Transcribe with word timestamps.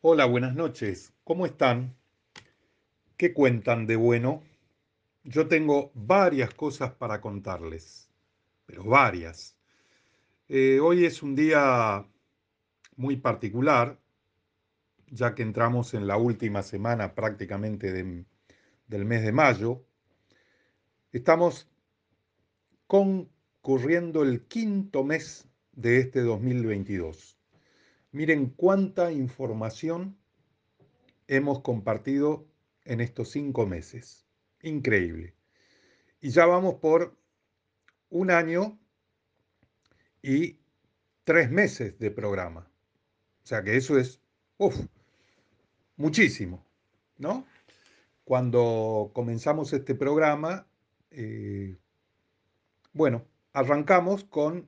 Hola, 0.00 0.26
buenas 0.26 0.54
noches. 0.54 1.12
¿Cómo 1.24 1.44
están? 1.44 1.96
¿Qué 3.16 3.34
cuentan 3.34 3.84
de 3.84 3.96
bueno? 3.96 4.44
Yo 5.24 5.48
tengo 5.48 5.90
varias 5.92 6.54
cosas 6.54 6.92
para 6.92 7.20
contarles, 7.20 8.08
pero 8.64 8.84
varias. 8.84 9.56
Eh, 10.48 10.78
hoy 10.80 11.04
es 11.04 11.20
un 11.24 11.34
día 11.34 12.06
muy 12.94 13.16
particular, 13.16 13.98
ya 15.08 15.34
que 15.34 15.42
entramos 15.42 15.92
en 15.94 16.06
la 16.06 16.16
última 16.16 16.62
semana 16.62 17.16
prácticamente 17.16 17.92
del 17.92 19.04
mes 19.04 19.22
de 19.24 19.32
mayo. 19.32 19.84
Estamos 21.10 21.68
concurriendo 22.86 24.22
el 24.22 24.46
quinto 24.46 25.02
mes 25.02 25.48
de 25.72 25.98
este 25.98 26.20
2022. 26.20 27.37
Miren 28.10 28.50
cuánta 28.50 29.12
información 29.12 30.16
hemos 31.26 31.60
compartido 31.60 32.46
en 32.84 33.00
estos 33.00 33.30
cinco 33.30 33.66
meses. 33.66 34.26
Increíble. 34.62 35.34
Y 36.20 36.30
ya 36.30 36.46
vamos 36.46 36.76
por 36.76 37.14
un 38.08 38.30
año 38.30 38.78
y 40.22 40.58
tres 41.24 41.50
meses 41.50 41.98
de 41.98 42.10
programa. 42.10 42.70
O 43.44 43.46
sea 43.46 43.62
que 43.62 43.76
eso 43.76 43.98
es, 43.98 44.22
uff, 44.56 44.74
muchísimo, 45.96 46.64
¿no? 47.18 47.46
Cuando 48.24 49.10
comenzamos 49.14 49.72
este 49.74 49.94
programa, 49.94 50.66
eh, 51.10 51.76
bueno, 52.94 53.26
arrancamos 53.52 54.24
con 54.24 54.66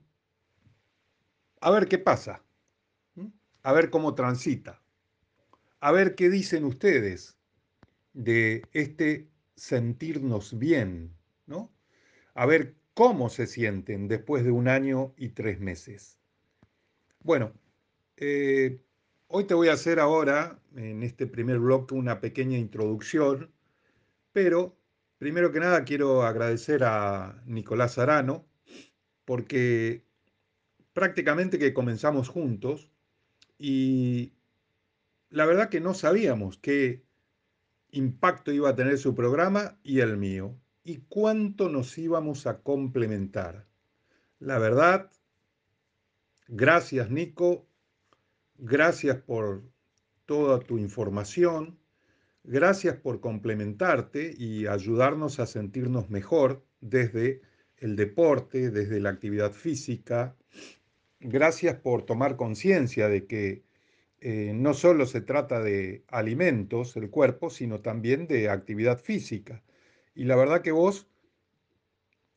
a 1.59 1.71
ver 1.71 1.87
qué 1.87 1.97
pasa 1.97 2.43
a 3.63 3.73
ver 3.73 3.89
cómo 3.89 4.15
transita, 4.15 4.81
a 5.79 5.91
ver 5.91 6.15
qué 6.15 6.29
dicen 6.29 6.65
ustedes 6.65 7.37
de 8.13 8.63
este 8.73 9.27
sentirnos 9.55 10.57
bien, 10.57 11.15
¿no? 11.45 11.71
A 12.33 12.45
ver 12.45 12.75
cómo 12.93 13.29
se 13.29 13.47
sienten 13.47 14.07
después 14.07 14.43
de 14.43 14.51
un 14.51 14.67
año 14.67 15.13
y 15.17 15.29
tres 15.29 15.59
meses. 15.59 16.17
Bueno, 17.23 17.53
eh, 18.17 18.79
hoy 19.27 19.45
te 19.45 19.53
voy 19.53 19.69
a 19.69 19.73
hacer 19.73 19.99
ahora, 19.99 20.59
en 20.75 21.03
este 21.03 21.27
primer 21.27 21.59
bloque, 21.59 21.93
una 21.93 22.19
pequeña 22.19 22.57
introducción, 22.57 23.51
pero 24.33 24.75
primero 25.17 25.51
que 25.51 25.59
nada 25.59 25.83
quiero 25.83 26.23
agradecer 26.23 26.83
a 26.83 27.41
Nicolás 27.45 27.97
Arano, 27.97 28.45
porque 29.25 30.03
prácticamente 30.93 31.59
que 31.59 31.73
comenzamos 31.73 32.27
juntos, 32.27 32.91
y 33.63 34.33
la 35.29 35.45
verdad 35.45 35.69
que 35.69 35.81
no 35.81 35.93
sabíamos 35.93 36.57
qué 36.57 37.03
impacto 37.91 38.51
iba 38.51 38.69
a 38.69 38.75
tener 38.75 38.97
su 38.97 39.13
programa 39.13 39.77
y 39.83 39.99
el 39.99 40.17
mío 40.17 40.57
y 40.83 41.01
cuánto 41.07 41.69
nos 41.69 41.95
íbamos 41.99 42.47
a 42.47 42.63
complementar. 42.63 43.67
La 44.39 44.57
verdad, 44.57 45.11
gracias 46.47 47.11
Nico, 47.11 47.67
gracias 48.57 49.17
por 49.17 49.61
toda 50.25 50.57
tu 50.57 50.79
información, 50.79 51.77
gracias 52.43 52.97
por 52.97 53.21
complementarte 53.21 54.33
y 54.35 54.65
ayudarnos 54.65 55.39
a 55.39 55.45
sentirnos 55.45 56.09
mejor 56.09 56.65
desde 56.79 57.43
el 57.77 57.95
deporte, 57.95 58.71
desde 58.71 58.99
la 58.99 59.11
actividad 59.11 59.51
física, 59.51 60.35
gracias 61.21 61.75
por 61.77 62.03
tomar 62.03 62.35
conciencia 62.35 63.07
de 63.07 63.25
que 63.25 63.63
eh, 64.19 64.51
no 64.53 64.73
solo 64.73 65.05
se 65.05 65.21
trata 65.21 65.61
de 65.61 66.03
alimentos, 66.07 66.95
el 66.95 67.09
cuerpo, 67.09 67.49
sino 67.49 67.81
también 67.81 68.27
de 68.27 68.49
actividad 68.49 68.99
física. 68.99 69.63
Y 70.13 70.25
la 70.25 70.35
verdad 70.35 70.61
que 70.61 70.71
vos 70.71 71.07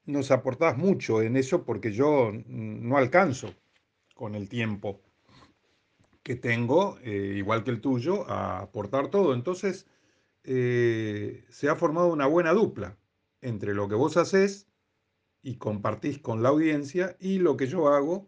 nos 0.07 0.31
aportás 0.31 0.77
mucho 0.77 1.23
en 1.23 1.37
eso 1.37 1.65
porque 1.65 1.93
yo 1.93 2.33
no 2.47 2.97
alcanzo 2.97 3.55
con 4.15 4.35
el 4.35 4.49
tiempo 4.49 5.03
que 6.23 6.37
tengo, 6.37 6.99
eh, 7.03 7.35
igual 7.37 7.65
que 7.65 7.71
el 7.71 7.81
tuyo, 7.81 8.29
a 8.31 8.61
aportar 8.61 9.09
todo. 9.09 9.35
Entonces, 9.35 9.87
eh, 10.45 11.45
se 11.51 11.69
ha 11.69 11.77
formado 11.77 12.13
una 12.13 12.27
buena 12.27 12.53
dupla 12.53 12.97
entre 13.41 13.75
lo 13.75 13.89
que 13.89 13.95
vos 13.95 14.17
haces 14.17 14.69
y 15.43 15.57
compartís 15.57 16.19
con 16.19 16.43
la 16.43 16.49
audiencia 16.51 17.17
y 17.21 17.39
lo 17.39 17.57
que 17.57 17.67
yo 17.67 17.89
hago 17.89 18.27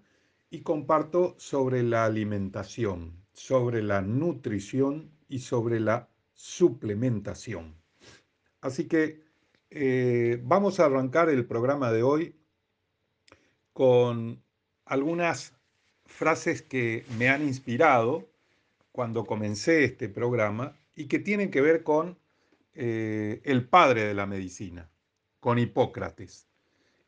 y 0.50 0.62
comparto 0.62 1.34
sobre 1.38 1.82
la 1.82 2.04
alimentación, 2.04 3.24
sobre 3.32 3.82
la 3.82 4.00
nutrición 4.00 5.10
y 5.28 5.40
sobre 5.40 5.80
la 5.80 6.08
suplementación. 6.34 7.74
Así 8.60 8.86
que 8.86 9.22
eh, 9.70 10.40
vamos 10.44 10.78
a 10.78 10.86
arrancar 10.86 11.28
el 11.28 11.44
programa 11.46 11.90
de 11.92 12.02
hoy 12.02 12.34
con 13.72 14.42
algunas 14.84 15.52
frases 16.04 16.62
que 16.62 17.04
me 17.18 17.28
han 17.28 17.42
inspirado 17.42 18.28
cuando 18.92 19.24
comencé 19.24 19.84
este 19.84 20.08
programa 20.08 20.76
y 20.94 21.06
que 21.06 21.18
tienen 21.18 21.50
que 21.50 21.60
ver 21.60 21.82
con 21.82 22.18
eh, 22.74 23.40
el 23.44 23.68
padre 23.68 24.04
de 24.04 24.14
la 24.14 24.26
medicina, 24.26 24.88
con 25.40 25.58
Hipócrates. 25.58 26.46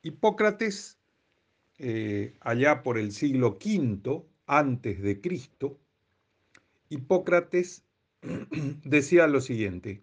Hipócrates 0.03 0.97
eh, 1.78 2.37
allá 2.41 2.83
por 2.83 2.99
el 2.99 3.12
siglo 3.12 3.59
V 3.61 4.25
antes 4.47 5.00
de 5.00 5.21
Cristo, 5.21 5.78
Hipócrates 6.89 7.84
decía 8.84 9.27
lo 9.27 9.41
siguiente, 9.41 10.03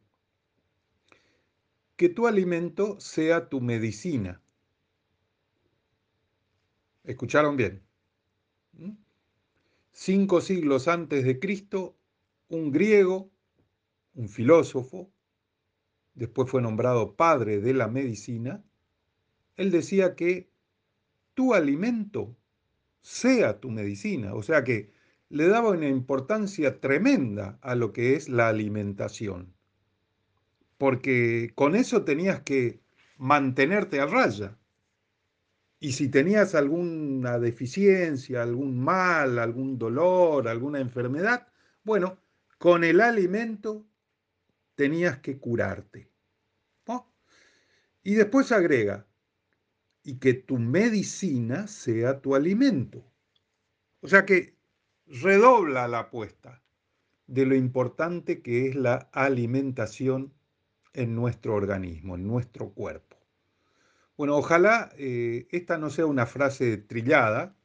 que 1.95 2.09
tu 2.09 2.27
alimento 2.27 2.99
sea 2.99 3.49
tu 3.49 3.61
medicina. 3.61 4.41
¿Escucharon 7.03 7.57
bien? 7.57 7.81
¿Mm? 8.73 8.91
Cinco 9.91 10.41
siglos 10.41 10.87
antes 10.87 11.23
de 11.23 11.39
Cristo, 11.39 11.97
un 12.49 12.71
griego, 12.71 13.31
un 14.13 14.29
filósofo, 14.29 15.11
después 16.13 16.49
fue 16.49 16.61
nombrado 16.61 17.15
padre 17.15 17.59
de 17.59 17.73
la 17.73 17.87
medicina, 17.87 18.63
él 19.57 19.71
decía 19.71 20.15
que 20.15 20.49
tu 21.35 21.53
alimento 21.53 22.35
sea 23.01 23.59
tu 23.59 23.69
medicina. 23.69 24.33
O 24.33 24.41
sea 24.41 24.63
que 24.63 24.91
le 25.29 25.47
daba 25.47 25.69
una 25.69 25.87
importancia 25.87 26.79
tremenda 26.81 27.59
a 27.61 27.75
lo 27.75 27.93
que 27.93 28.15
es 28.15 28.29
la 28.29 28.49
alimentación. 28.49 29.53
Porque 30.79 31.51
con 31.53 31.75
eso 31.75 32.03
tenías 32.03 32.41
que 32.41 32.81
mantenerte 33.17 33.99
a 33.99 34.07
raya. 34.07 34.57
Y 35.79 35.91
si 35.91 36.09
tenías 36.09 36.55
alguna 36.55 37.37
deficiencia, 37.37 38.41
algún 38.41 38.79
mal, 38.79 39.37
algún 39.37 39.77
dolor, 39.77 40.47
alguna 40.47 40.79
enfermedad, 40.79 41.47
bueno, 41.83 42.17
con 42.57 42.83
el 42.83 42.99
alimento 43.01 43.85
tenías 44.75 45.19
que 45.19 45.37
curarte. 45.37 46.09
Y 48.05 48.13
después 48.13 48.51
agrega, 48.51 49.07
y 50.05 50.19
que 50.19 50.35
tu 50.35 50.59
medicina 50.59 51.67
sea 51.67 52.21
tu 52.21 52.35
alimento. 52.35 53.03
O 54.01 54.07
sea 54.07 54.23
que 54.25 54.55
redobla 55.07 55.87
la 55.87 55.99
apuesta 55.99 56.61
de 57.25 57.45
lo 57.47 57.55
importante 57.55 58.43
que 58.43 58.67
es 58.67 58.75
la 58.75 59.09
alimentación 59.11 60.31
en 60.93 61.15
nuestro 61.15 61.55
organismo, 61.55 62.15
en 62.15 62.27
nuestro 62.27 62.69
cuerpo. 62.69 63.17
Bueno, 64.15 64.37
ojalá 64.37 64.91
eh, 64.95 65.47
esta 65.49 65.79
no 65.79 65.89
sea 65.89 66.05
una 66.05 66.27
frase 66.27 66.77
trillada, 66.77 67.55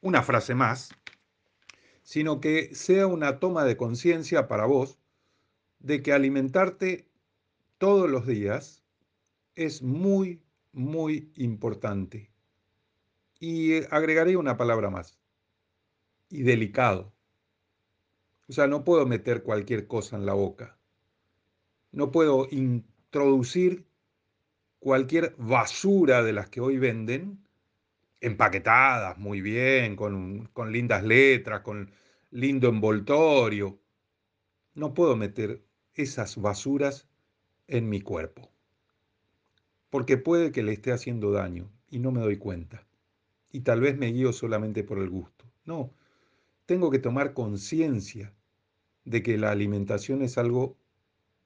una 0.00 0.24
frase 0.24 0.56
más, 0.56 0.90
sino 2.02 2.40
que 2.40 2.74
sea 2.74 3.06
una 3.06 3.38
toma 3.38 3.64
de 3.64 3.76
conciencia 3.76 4.48
para 4.48 4.66
vos 4.66 4.98
de 5.78 6.02
que 6.02 6.12
alimentarte 6.12 7.08
todos 7.78 8.10
los 8.10 8.26
días 8.26 8.82
es 9.54 9.82
muy, 9.82 10.42
muy 10.76 11.32
importante. 11.36 12.30
Y 13.40 13.72
eh, 13.72 13.88
agregaré 13.90 14.36
una 14.36 14.56
palabra 14.58 14.90
más. 14.90 15.18
Y 16.28 16.42
delicado. 16.42 17.14
O 18.48 18.52
sea, 18.52 18.66
no 18.66 18.84
puedo 18.84 19.06
meter 19.06 19.42
cualquier 19.42 19.86
cosa 19.86 20.16
en 20.16 20.26
la 20.26 20.34
boca. 20.34 20.78
No 21.92 22.10
puedo 22.12 22.46
introducir 22.50 23.86
cualquier 24.78 25.34
basura 25.38 26.22
de 26.22 26.34
las 26.34 26.50
que 26.50 26.60
hoy 26.60 26.78
venden, 26.78 27.42
empaquetadas 28.20 29.18
muy 29.18 29.40
bien, 29.40 29.96
con, 29.96 30.46
con 30.52 30.72
lindas 30.72 31.02
letras, 31.02 31.62
con 31.62 31.90
lindo 32.30 32.68
envoltorio. 32.68 33.80
No 34.74 34.92
puedo 34.92 35.16
meter 35.16 35.64
esas 35.94 36.36
basuras 36.36 37.08
en 37.66 37.88
mi 37.88 38.02
cuerpo 38.02 38.55
porque 39.96 40.18
puede 40.18 40.52
que 40.52 40.62
le 40.62 40.74
esté 40.74 40.92
haciendo 40.92 41.32
daño 41.32 41.70
y 41.88 42.00
no 42.00 42.12
me 42.12 42.20
doy 42.20 42.36
cuenta. 42.36 42.86
Y 43.50 43.60
tal 43.60 43.80
vez 43.80 43.96
me 43.96 44.08
guío 44.08 44.30
solamente 44.34 44.84
por 44.84 44.98
el 44.98 45.08
gusto. 45.08 45.46
No, 45.64 45.90
tengo 46.66 46.90
que 46.90 46.98
tomar 46.98 47.32
conciencia 47.32 48.34
de 49.06 49.22
que 49.22 49.38
la 49.38 49.50
alimentación 49.50 50.20
es 50.20 50.36
algo 50.36 50.76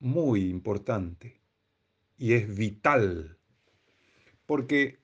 muy 0.00 0.48
importante 0.50 1.40
y 2.18 2.32
es 2.32 2.52
vital, 2.52 3.38
porque 4.46 4.98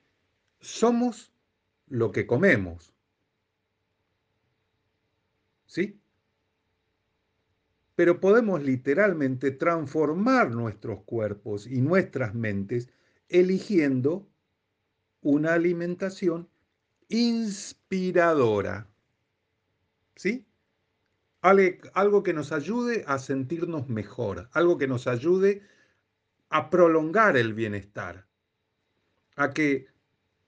somos 0.58 1.32
lo 1.86 2.10
que 2.10 2.26
comemos. 2.26 2.92
¿Sí? 5.66 6.00
Pero 7.94 8.18
podemos 8.18 8.60
literalmente 8.60 9.52
transformar 9.52 10.50
nuestros 10.50 11.04
cuerpos 11.04 11.68
y 11.68 11.80
nuestras 11.80 12.34
mentes 12.34 12.90
eligiendo 13.28 14.28
una 15.22 15.54
alimentación 15.54 16.48
inspiradora. 17.08 18.88
¿Sí? 20.14 20.46
Algo 21.40 22.22
que 22.22 22.32
nos 22.32 22.52
ayude 22.52 23.04
a 23.06 23.18
sentirnos 23.18 23.88
mejor, 23.88 24.48
algo 24.52 24.78
que 24.78 24.88
nos 24.88 25.06
ayude 25.06 25.62
a 26.48 26.70
prolongar 26.70 27.36
el 27.36 27.54
bienestar, 27.54 28.26
a 29.36 29.50
que 29.52 29.88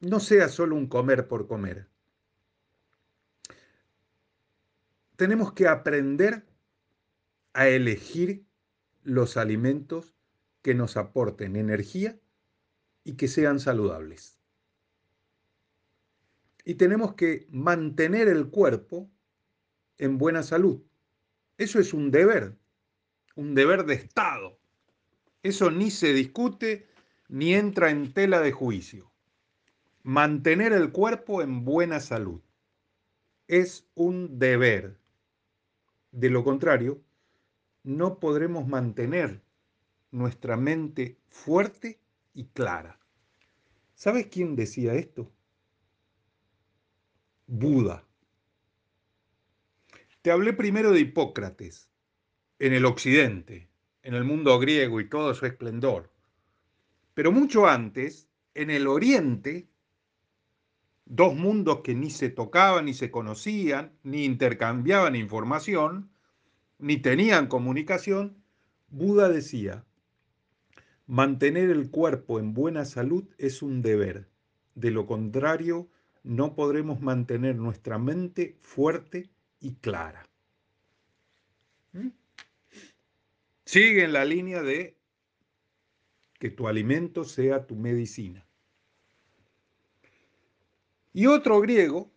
no 0.00 0.20
sea 0.20 0.48
solo 0.48 0.76
un 0.76 0.86
comer 0.86 1.28
por 1.28 1.46
comer. 1.46 1.88
Tenemos 5.16 5.52
que 5.52 5.68
aprender 5.68 6.46
a 7.52 7.68
elegir 7.68 8.44
los 9.02 9.36
alimentos 9.36 10.14
que 10.62 10.74
nos 10.74 10.96
aporten 10.96 11.56
energía 11.56 12.18
y 13.08 13.14
que 13.14 13.26
sean 13.26 13.58
saludables. 13.58 14.38
Y 16.66 16.74
tenemos 16.74 17.14
que 17.14 17.46
mantener 17.48 18.28
el 18.28 18.50
cuerpo 18.50 19.08
en 19.96 20.18
buena 20.18 20.42
salud. 20.42 20.82
Eso 21.56 21.80
es 21.80 21.94
un 21.94 22.10
deber, 22.10 22.54
un 23.34 23.54
deber 23.54 23.86
de 23.86 23.94
Estado. 23.94 24.58
Eso 25.42 25.70
ni 25.70 25.90
se 25.90 26.12
discute 26.12 26.86
ni 27.28 27.54
entra 27.54 27.88
en 27.88 28.12
tela 28.12 28.40
de 28.42 28.52
juicio. 28.52 29.10
Mantener 30.02 30.74
el 30.74 30.92
cuerpo 30.92 31.40
en 31.40 31.64
buena 31.64 32.00
salud 32.00 32.42
es 33.46 33.88
un 33.94 34.38
deber. 34.38 34.98
De 36.12 36.28
lo 36.28 36.44
contrario, 36.44 37.00
no 37.84 38.20
podremos 38.20 38.68
mantener 38.68 39.40
nuestra 40.10 40.58
mente 40.58 41.16
fuerte 41.30 41.98
y 42.38 42.44
clara. 42.44 43.00
¿Sabes 43.96 44.26
quién 44.26 44.54
decía 44.54 44.94
esto? 44.94 45.28
Buda. 47.48 48.06
Te 50.22 50.30
hablé 50.30 50.52
primero 50.52 50.92
de 50.92 51.00
Hipócrates, 51.00 51.90
en 52.60 52.74
el 52.74 52.84
occidente, 52.84 53.68
en 54.04 54.14
el 54.14 54.22
mundo 54.22 54.56
griego 54.60 55.00
y 55.00 55.08
todo 55.08 55.34
su 55.34 55.46
esplendor. 55.46 56.12
Pero 57.14 57.32
mucho 57.32 57.66
antes, 57.66 58.28
en 58.54 58.70
el 58.70 58.86
oriente, 58.86 59.68
dos 61.06 61.34
mundos 61.34 61.80
que 61.82 61.96
ni 61.96 62.10
se 62.10 62.28
tocaban, 62.28 62.84
ni 62.84 62.94
se 62.94 63.10
conocían, 63.10 63.98
ni 64.04 64.24
intercambiaban 64.24 65.16
información, 65.16 66.12
ni 66.78 66.98
tenían 66.98 67.48
comunicación, 67.48 68.44
Buda 68.90 69.28
decía, 69.28 69.87
mantener 71.08 71.70
el 71.70 71.90
cuerpo 71.90 72.38
en 72.38 72.54
buena 72.54 72.84
salud 72.84 73.24
es 73.38 73.62
un 73.62 73.82
deber. 73.82 74.28
De 74.74 74.92
lo 74.92 75.06
contrario, 75.06 75.88
no 76.22 76.54
podremos 76.54 77.00
mantener 77.00 77.56
nuestra 77.56 77.98
mente 77.98 78.56
fuerte 78.60 79.30
y 79.58 79.74
clara. 79.76 80.28
¿Mm? 81.92 82.08
Sigue 83.64 84.04
en 84.04 84.12
la 84.12 84.24
línea 84.24 84.62
de 84.62 84.96
que 86.38 86.50
tu 86.50 86.68
alimento 86.68 87.24
sea 87.24 87.66
tu 87.66 87.74
medicina. 87.74 88.46
Y 91.14 91.26
otro 91.26 91.60
griego, 91.60 92.12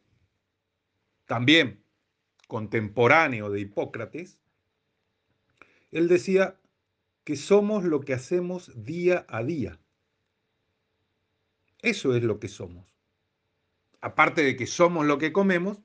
también 1.26 1.82
contemporáneo 2.48 3.50
de 3.50 3.62
Hipócrates, 3.62 4.38
él 5.92 6.10
decía 6.10 6.61
que 7.24 7.36
somos 7.36 7.84
lo 7.84 8.02
que 8.02 8.14
hacemos 8.14 8.72
día 8.76 9.26
a 9.30 9.44
día. 9.44 9.80
Eso 11.80 12.16
es 12.16 12.24
lo 12.24 12.40
que 12.40 12.48
somos. 12.48 12.86
Aparte 14.02 14.44
de 14.44 14.56
que 14.56 14.68
somos 14.68 15.06
lo 15.06 15.18
que 15.18 15.32
comemos, 15.32 15.80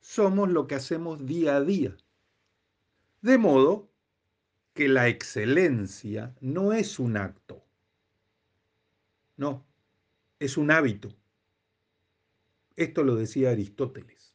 somos 0.00 0.50
lo 0.50 0.66
que 0.66 0.74
hacemos 0.74 1.24
día 1.24 1.56
a 1.56 1.60
día. 1.62 1.96
De 3.22 3.38
modo 3.38 3.90
que 4.74 4.88
la 4.88 5.08
excelencia 5.08 6.34
no 6.40 6.72
es 6.72 6.98
un 6.98 7.16
acto, 7.16 7.64
no, 9.36 9.66
es 10.38 10.56
un 10.56 10.70
hábito. 10.70 11.14
Esto 12.76 13.02
lo 13.02 13.16
decía 13.16 13.50
Aristóteles. 13.50 14.34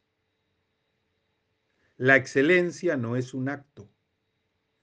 La 1.97 2.15
excelencia 2.15 2.97
no 2.97 3.15
es 3.15 3.35
un 3.35 3.49
acto, 3.49 3.87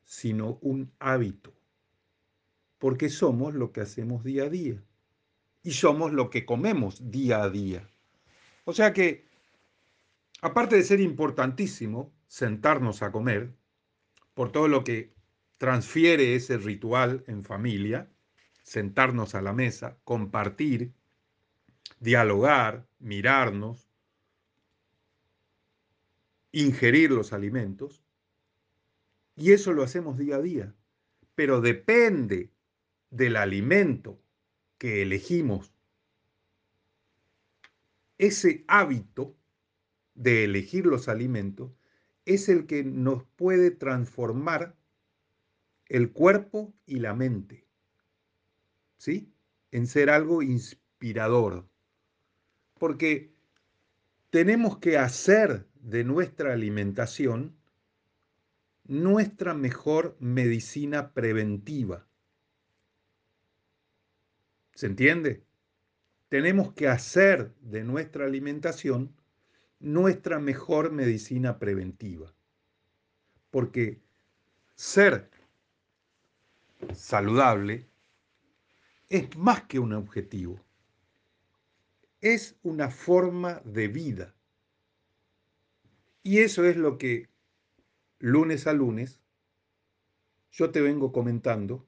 sino 0.09 0.59
un 0.63 0.91
hábito, 1.01 1.53
porque 2.79 3.11
somos 3.11 3.55
lo 3.55 3.73
que 3.73 3.83
hacemos 3.83 4.25
día 4.25 4.45
a 4.45 4.49
día 4.49 4.83
y 5.63 5.73
somos 5.73 6.15
lo 6.15 6.31
que 6.31 6.47
comemos 6.47 7.11
día 7.11 7.43
a 7.43 7.51
día. 7.51 7.87
O 8.65 8.73
sea 8.73 8.95
que, 8.95 9.27
aparte 10.41 10.77
de 10.77 10.83
ser 10.83 11.01
importantísimo 11.01 12.11
sentarnos 12.27 13.03
a 13.03 13.13
comer, 13.13 13.55
por 14.33 14.51
todo 14.51 14.67
lo 14.67 14.83
que 14.83 15.13
transfiere 15.59 16.35
ese 16.35 16.57
ritual 16.57 17.23
en 17.27 17.45
familia, 17.45 18.09
sentarnos 18.63 19.35
a 19.35 19.43
la 19.43 19.53
mesa, 19.53 19.99
compartir, 20.05 20.95
dialogar, 22.01 22.89
mirarnos, 22.99 23.91
ingerir 26.51 27.11
los 27.11 27.35
alimentos, 27.35 28.08
y 29.39 29.53
eso 29.53 29.73
lo 29.73 29.85
hacemos 29.85 30.19
día 30.19 30.37
a 30.37 30.43
día, 30.43 30.75
pero 31.37 31.61
depende 31.61 32.51
del 33.11 33.37
alimento 33.37 34.21
que 34.79 35.03
elegimos. 35.03 35.73
Ese 38.19 38.65
hábito 38.67 39.37
de 40.15 40.43
elegir 40.43 40.87
los 40.87 41.09
alimentos 41.09 41.71
es 42.25 42.49
el 42.49 42.67
que 42.67 42.83
nos 42.83 43.23
puede 43.37 43.71
transformar 43.71 44.77
el 45.87 46.13
cuerpo 46.13 46.75
y 46.85 46.99
la 46.99 47.15
mente, 47.15 47.65
¿sí? 48.97 49.33
En 49.71 49.87
ser 49.87 50.11
algo 50.11 50.43
inspirador, 50.43 51.69
porque 52.79 53.33
tenemos 54.31 54.79
que 54.79 54.99
hacer 54.99 55.69
de 55.75 56.03
nuestra 56.03 56.53
alimentación 56.53 57.58
nuestra 58.89 59.55
mejor 59.55 60.17
medicina 60.19 61.13
preventiva. 61.13 62.07
¿Se 64.75 64.87
entiende? 64.87 65.45
Tenemos 66.29 66.73
que 66.73 66.89
hacer 66.89 67.55
de 67.61 67.85
nuestra 67.85 68.25
alimentación 68.27 69.15
nuestra 69.79 70.41
mejor 70.41 70.91
medicina 70.91 71.61
preventiva. 71.61 72.35
Porque 73.51 74.01
ser 74.75 75.31
saludable 76.93 77.87
es 79.09 79.37
más 79.37 79.63
que 79.63 79.79
un 79.79 79.93
objetivo 79.93 80.61
es 82.21 82.57
una 82.63 82.91
forma 82.91 83.61
de 83.65 83.89
vida. 83.89 84.35
Y 86.23 86.39
eso 86.39 86.65
es 86.65 86.77
lo 86.77 86.99
que 86.99 87.29
lunes 88.19 88.67
a 88.67 88.73
lunes 88.73 89.21
yo 90.51 90.71
te 90.71 90.81
vengo 90.81 91.13
comentando 91.13 91.87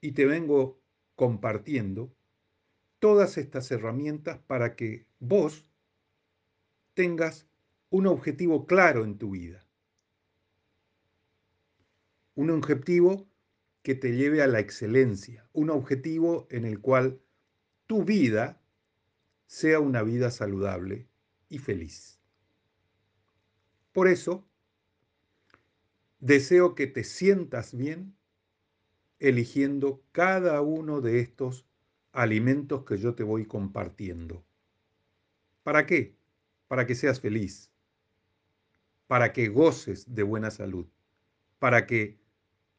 y 0.00 0.12
te 0.12 0.26
vengo 0.26 0.80
compartiendo 1.14 2.14
todas 2.98 3.38
estas 3.38 3.70
herramientas 3.70 4.38
para 4.46 4.76
que 4.76 5.06
vos 5.20 5.70
tengas 6.94 7.46
un 7.90 8.06
objetivo 8.06 8.66
claro 8.66 9.04
en 9.04 9.18
tu 9.18 9.30
vida. 9.30 9.66
Un 12.34 12.50
objetivo 12.50 13.28
que 13.82 13.94
te 13.94 14.16
lleve 14.16 14.42
a 14.42 14.46
la 14.46 14.60
excelencia, 14.60 15.48
un 15.52 15.70
objetivo 15.70 16.46
en 16.50 16.64
el 16.64 16.80
cual 16.80 17.20
tu 17.86 18.04
vida 18.04 18.60
sea 19.46 19.78
una 19.78 20.02
vida 20.02 20.30
saludable 20.30 21.06
y 21.48 21.58
feliz. 21.58 22.18
Por 23.92 24.08
eso, 24.08 24.44
deseo 26.24 26.74
que 26.74 26.86
te 26.86 27.04
sientas 27.04 27.76
bien 27.76 28.16
eligiendo 29.18 30.02
cada 30.10 30.62
uno 30.62 31.02
de 31.02 31.20
estos 31.20 31.66
alimentos 32.12 32.86
que 32.86 32.96
yo 32.96 33.14
te 33.14 33.22
voy 33.22 33.44
compartiendo. 33.44 34.42
¿Para 35.62 35.84
qué? 35.84 36.16
Para 36.66 36.86
que 36.86 36.94
seas 36.94 37.20
feliz, 37.20 37.70
para 39.06 39.34
que 39.34 39.48
goces 39.48 40.14
de 40.14 40.22
buena 40.22 40.50
salud, 40.50 40.86
para 41.58 41.86
que 41.86 42.18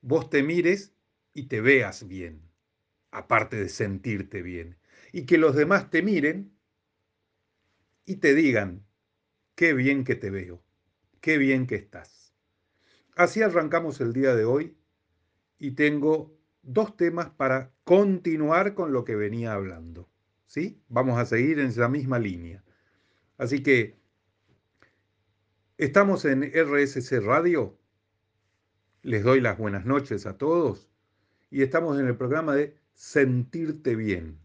vos 0.02 0.32
te 0.32 0.42
mires 0.42 0.92
y 1.36 1.44
te 1.44 1.62
veas 1.62 2.08
bien, 2.08 2.42
aparte 3.12 3.58
de 3.58 3.70
sentirte 3.70 4.42
bien. 4.42 4.75
Y 5.12 5.28
que 5.28 5.38
los 5.38 5.56
demás 5.56 5.92
te 5.92 6.02
miren 6.02 6.52
y 8.06 8.16
te 8.16 8.34
digan, 8.34 8.84
qué 9.54 9.74
bien 9.74 10.04
que 10.04 10.16
te 10.16 10.32
veo, 10.32 10.64
qué 11.22 11.38
bien 11.38 11.68
que 11.68 11.75
estás. 11.75 12.25
Así 13.16 13.42
arrancamos 13.42 14.02
el 14.02 14.12
día 14.12 14.36
de 14.36 14.44
hoy 14.44 14.78
y 15.58 15.72
tengo 15.72 16.38
dos 16.64 16.98
temas 16.98 17.30
para 17.30 17.72
continuar 17.86 18.74
con 18.74 18.92
lo 18.92 19.06
que 19.06 19.16
venía 19.16 19.54
hablando. 19.54 20.10
¿Sí? 20.48 20.82
Vamos 20.90 21.18
a 21.18 21.26
seguir 21.26 21.60
en 21.60 21.68
esa 21.68 21.88
misma 21.88 22.20
línea. 22.20 22.64
Así 23.38 23.64
que 23.64 23.98
estamos 25.78 26.26
en 26.26 26.44
RSC 26.44 27.22
Radio. 27.22 27.78
Les 29.02 29.24
doy 29.24 29.40
las 29.40 29.58
buenas 29.58 29.86
noches 29.86 30.26
a 30.26 30.38
todos 30.38 30.90
y 31.50 31.62
estamos 31.62 31.98
en 32.00 32.08
el 32.08 32.18
programa 32.18 32.54
de 32.54 32.76
Sentirte 32.96 33.96
bien. 33.96 34.40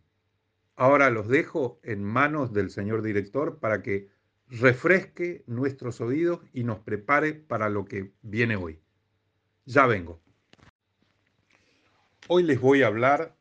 Ahora 0.77 1.11
los 1.11 1.29
dejo 1.29 1.81
en 1.83 2.05
manos 2.05 2.53
del 2.53 2.71
señor 2.71 3.03
director 3.03 3.59
para 3.59 3.83
que 3.83 4.11
refresque 4.51 5.45
nuestros 5.47 6.01
oídos 6.01 6.41
y 6.53 6.65
nos 6.65 6.81
prepare 6.81 7.35
para 7.35 7.69
lo 7.69 7.85
que 7.85 8.13
viene 8.23 8.57
hoy. 8.57 8.81
Ya 9.65 9.87
vengo. 9.87 10.21
Hoy 12.27 12.43
les 12.43 12.61
voy 12.61 12.83
a 12.83 12.89
hablar 12.89 13.37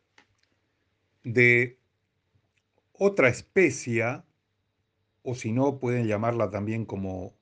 de 1.24 1.80
otra 2.94 3.30
especie, 3.30 4.22
o 5.24 5.36
si 5.36 5.52
no, 5.52 5.80
pueden 5.80 6.08
llamarla 6.08 6.50
también 6.50 6.86
como, 6.86 7.36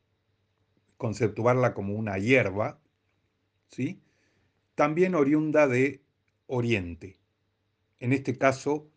conceptuarla 0.97 1.74
como 1.74 1.93
una 1.95 2.17
hierba, 2.17 2.79
¿sí? 3.67 4.01
También 4.75 5.15
oriunda 5.15 5.67
de 5.67 6.03
Oriente. 6.47 7.17
En 8.00 8.13
este 8.13 8.38
caso, 8.38 8.89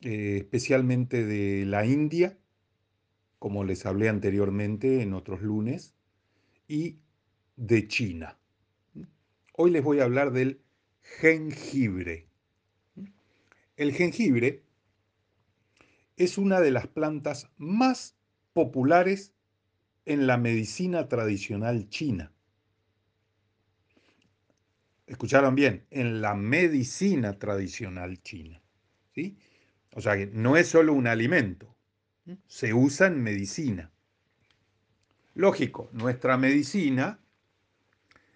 eh, 0.00 0.38
especialmente 0.38 1.24
de 1.24 1.64
la 1.64 1.86
India, 1.86 2.36
como 3.42 3.64
les 3.64 3.86
hablé 3.86 4.08
anteriormente 4.08 5.02
en 5.02 5.14
otros 5.14 5.42
lunes, 5.42 5.96
y 6.68 7.00
de 7.56 7.88
China. 7.88 8.38
Hoy 9.54 9.72
les 9.72 9.82
voy 9.82 9.98
a 9.98 10.04
hablar 10.04 10.30
del 10.30 10.60
jengibre. 11.02 12.28
El 13.76 13.92
jengibre 13.94 14.62
es 16.16 16.38
una 16.38 16.60
de 16.60 16.70
las 16.70 16.86
plantas 16.86 17.50
más 17.56 18.14
populares 18.52 19.34
en 20.04 20.28
la 20.28 20.36
medicina 20.36 21.08
tradicional 21.08 21.88
china. 21.88 22.30
Escucharon 25.08 25.56
bien, 25.56 25.84
en 25.90 26.22
la 26.22 26.34
medicina 26.36 27.40
tradicional 27.40 28.22
china. 28.22 28.62
¿sí? 29.16 29.36
O 29.94 30.00
sea 30.00 30.16
que 30.16 30.26
no 30.26 30.56
es 30.56 30.68
solo 30.68 30.92
un 30.92 31.08
alimento, 31.08 31.71
se 32.46 32.72
usa 32.72 33.06
en 33.06 33.22
medicina. 33.22 33.90
Lógico, 35.34 35.88
nuestra 35.92 36.36
medicina 36.36 37.18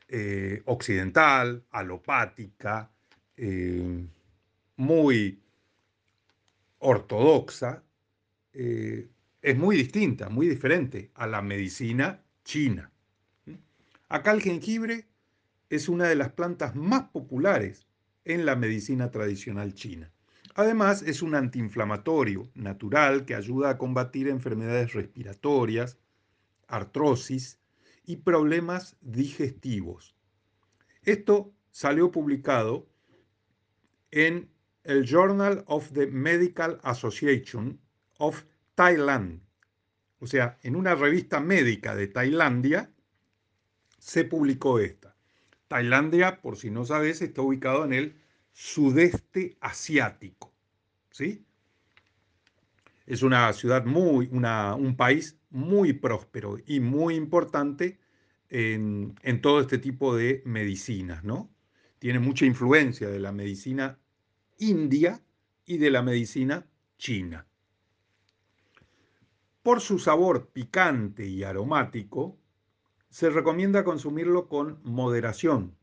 eh, 0.08 0.62
occidental, 0.66 1.64
alopática, 1.70 2.90
eh, 3.36 4.06
muy 4.76 5.40
ortodoxa, 6.78 7.82
eh, 8.52 9.08
es 9.42 9.56
muy 9.56 9.76
distinta, 9.76 10.28
muy 10.28 10.48
diferente 10.48 11.10
a 11.14 11.26
la 11.26 11.42
medicina 11.42 12.22
china. 12.44 12.90
Acá 14.08 14.32
el 14.32 14.40
jengibre 14.40 15.06
es 15.68 15.88
una 15.88 16.08
de 16.08 16.14
las 16.14 16.32
plantas 16.32 16.74
más 16.74 17.08
populares 17.10 17.86
en 18.24 18.46
la 18.46 18.56
medicina 18.56 19.10
tradicional 19.10 19.74
china. 19.74 20.10
Además, 20.58 21.02
es 21.02 21.20
un 21.20 21.34
antiinflamatorio 21.34 22.48
natural 22.54 23.26
que 23.26 23.34
ayuda 23.34 23.68
a 23.68 23.76
combatir 23.76 24.26
enfermedades 24.26 24.94
respiratorias, 24.94 25.98
artrosis 26.66 27.60
y 28.06 28.16
problemas 28.16 28.96
digestivos. 29.02 30.16
Esto 31.02 31.52
salió 31.70 32.10
publicado 32.10 32.88
en 34.10 34.48
el 34.84 35.04
Journal 35.04 35.62
of 35.66 35.92
the 35.92 36.06
Medical 36.06 36.80
Association 36.84 37.78
of 38.16 38.44
Thailand, 38.74 39.42
o 40.20 40.26
sea, 40.26 40.58
en 40.62 40.74
una 40.74 40.94
revista 40.94 41.38
médica 41.38 41.94
de 41.94 42.06
Tailandia, 42.06 42.90
se 43.98 44.24
publicó 44.24 44.78
esta. 44.78 45.14
Tailandia, 45.68 46.40
por 46.40 46.56
si 46.56 46.70
no 46.70 46.86
sabes, 46.86 47.20
está 47.20 47.42
ubicado 47.42 47.84
en 47.84 47.92
el 47.92 48.25
sudeste 48.56 49.58
asiático. 49.60 50.50
¿sí? 51.10 51.44
Es 53.04 53.22
una 53.22 53.52
ciudad 53.52 53.84
muy, 53.84 54.30
un 54.32 54.96
país 54.96 55.38
muy 55.50 55.92
próspero 55.92 56.56
y 56.66 56.80
muy 56.80 57.16
importante 57.16 58.00
en, 58.48 59.14
en, 59.22 59.42
todo 59.42 59.60
este 59.60 59.76
tipo 59.76 60.16
de 60.16 60.42
medicinas, 60.46 61.22
¿no? 61.22 61.50
Tiene 61.98 62.18
mucha 62.18 62.46
influencia 62.46 63.08
de 63.08 63.20
la 63.20 63.30
medicina 63.30 63.98
india 64.56 65.22
y 65.66 65.76
de 65.76 65.90
la 65.90 66.02
medicina 66.02 66.66
china. 66.96 67.46
Por 69.62 69.82
su 69.82 69.98
sabor 69.98 70.48
picante 70.48 71.26
y 71.26 71.42
aromático, 71.42 72.38
se 73.10 73.28
recomienda 73.28 73.84
consumirlo 73.84 74.48
con 74.48 74.80
moderación 74.82 75.76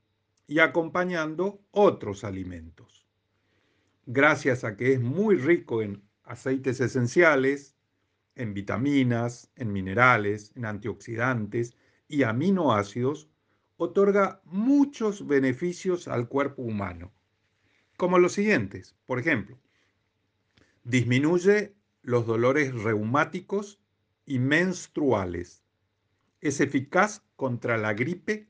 y 0.47 0.59
acompañando 0.59 1.62
otros 1.71 2.23
alimentos. 2.23 3.07
Gracias 4.05 4.63
a 4.63 4.75
que 4.75 4.93
es 4.93 5.01
muy 5.01 5.35
rico 5.35 5.81
en 5.81 6.03
aceites 6.23 6.79
esenciales, 6.79 7.75
en 8.35 8.53
vitaminas, 8.53 9.51
en 9.55 9.71
minerales, 9.71 10.51
en 10.55 10.65
antioxidantes 10.65 11.75
y 12.07 12.23
aminoácidos, 12.23 13.29
otorga 13.77 14.41
muchos 14.45 15.25
beneficios 15.27 16.07
al 16.07 16.27
cuerpo 16.27 16.62
humano, 16.62 17.12
como 17.97 18.19
los 18.19 18.33
siguientes. 18.33 18.95
Por 19.05 19.19
ejemplo, 19.19 19.59
disminuye 20.83 21.75
los 22.01 22.25
dolores 22.25 22.73
reumáticos 22.73 23.79
y 24.25 24.39
menstruales. 24.39 25.63
Es 26.41 26.59
eficaz 26.59 27.23
contra 27.35 27.77
la 27.77 27.93
gripe 27.93 28.50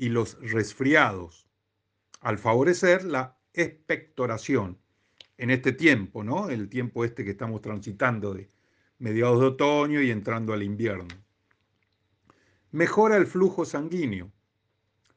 y 0.00 0.08
los 0.08 0.38
resfriados, 0.40 1.46
al 2.22 2.38
favorecer 2.38 3.04
la 3.04 3.38
expectoración 3.52 4.78
en 5.36 5.50
este 5.50 5.72
tiempo, 5.72 6.24
¿no? 6.24 6.48
El 6.48 6.70
tiempo 6.70 7.04
este 7.04 7.22
que 7.22 7.32
estamos 7.32 7.60
transitando 7.60 8.32
de 8.32 8.50
mediados 8.98 9.40
de 9.40 9.46
otoño 9.48 10.00
y 10.00 10.10
entrando 10.10 10.54
al 10.54 10.62
invierno. 10.62 11.14
Mejora 12.70 13.18
el 13.18 13.26
flujo 13.26 13.66
sanguíneo, 13.66 14.32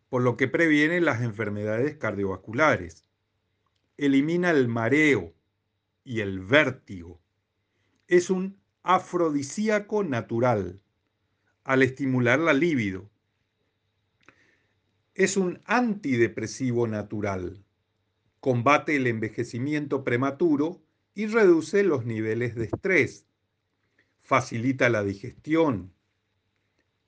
por 0.09 0.21
lo 0.21 0.35
que 0.35 0.49
previene 0.49 0.99
las 0.99 1.21
enfermedades 1.21 1.95
cardiovasculares. 1.95 3.07
Elimina 3.95 4.51
el 4.51 4.67
mareo 4.67 5.33
y 6.03 6.19
el 6.19 6.41
vértigo. 6.41 7.21
Es 8.09 8.29
un 8.29 8.59
afrodisíaco 8.81 10.03
natural 10.03 10.83
al 11.63 11.83
estimular 11.83 12.39
la 12.39 12.51
libido. 12.51 13.12
Es 15.15 15.37
un 15.37 15.61
antidepresivo 15.65 16.87
natural. 16.87 17.63
Combate 18.39 18.95
el 18.95 19.07
envejecimiento 19.07 20.03
prematuro 20.03 20.81
y 21.13 21.27
reduce 21.27 21.83
los 21.83 22.05
niveles 22.05 22.55
de 22.55 22.65
estrés 22.65 23.25
facilita 24.23 24.89
la 24.89 25.03
digestión, 25.03 25.93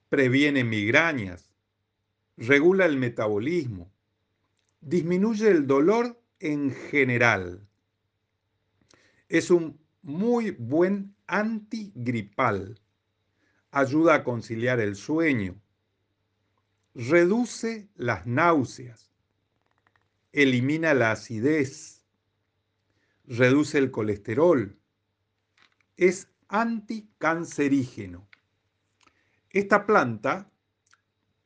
previene 0.10 0.64
migrañas, 0.64 1.50
regula 2.38 2.86
el 2.86 2.98
metabolismo, 2.98 3.92
disminuye 4.82 5.50
el 5.50 5.66
dolor 5.66 6.22
en 6.40 6.72
general. 6.72 7.66
Es 9.30 9.50
un 9.50 9.80
muy 10.02 10.52
buen 10.52 11.16
antigripal. 11.26 12.80
Ayuda 13.72 14.16
a 14.16 14.24
conciliar 14.24 14.80
el 14.80 14.96
sueño. 14.96 15.60
Reduce 16.96 17.90
las 17.96 18.26
náuseas. 18.26 19.12
Elimina 20.32 20.94
la 20.94 21.12
acidez. 21.12 22.06
Reduce 23.26 23.78
el 23.78 23.92
colesterol. 23.92 24.80
Es 25.98 26.30
anticancerígeno. 26.48 28.30
Esta 29.50 29.86
planta, 29.86 30.50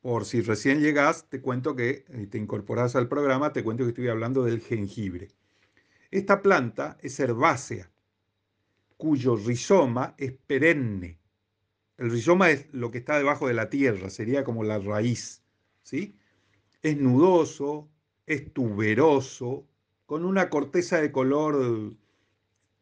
por 0.00 0.24
si 0.24 0.40
recién 0.40 0.80
llegas, 0.80 1.28
te 1.28 1.40
cuento 1.40 1.74
que 1.74 2.04
te 2.30 2.38
incorporas 2.38 2.94
al 2.94 3.08
programa, 3.08 3.52
te 3.52 3.64
cuento 3.64 3.82
que 3.82 3.90
estoy 3.90 4.08
hablando 4.08 4.44
del 4.44 4.60
jengibre. 4.60 5.28
Esta 6.12 6.42
planta 6.42 6.96
es 7.02 7.18
herbácea, 7.18 7.90
cuyo 8.96 9.34
rizoma 9.34 10.14
es 10.16 10.32
perenne. 10.32 11.19
El 12.00 12.10
rizoma 12.10 12.50
es 12.50 12.66
lo 12.72 12.90
que 12.90 12.96
está 12.96 13.18
debajo 13.18 13.46
de 13.46 13.52
la 13.52 13.68
tierra, 13.68 14.08
sería 14.08 14.42
como 14.42 14.64
la 14.64 14.78
raíz, 14.78 15.42
¿sí? 15.82 16.16
Es 16.80 16.96
nudoso, 16.96 17.90
es 18.24 18.54
tuberoso, 18.54 19.68
con 20.06 20.24
una 20.24 20.48
corteza 20.48 20.98
de 20.98 21.12
color 21.12 21.94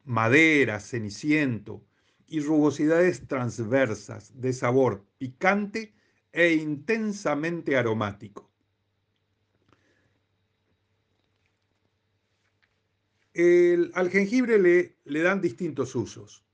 madera, 0.05 0.79
ceniciento 0.79 1.85
y 2.29 2.39
rugosidades 2.39 3.27
transversas 3.27 4.41
de 4.41 4.53
sabor 4.53 5.05
picante 5.19 5.95
e 6.31 6.55
intensamente 6.55 7.77
aromático. 7.77 8.49
al 13.35 14.11
jengibre 14.11 14.59
le, 14.61 14.97
le, 15.05 15.23
dan 15.23 15.41
distintos 15.41 15.95
usos. 15.95 16.45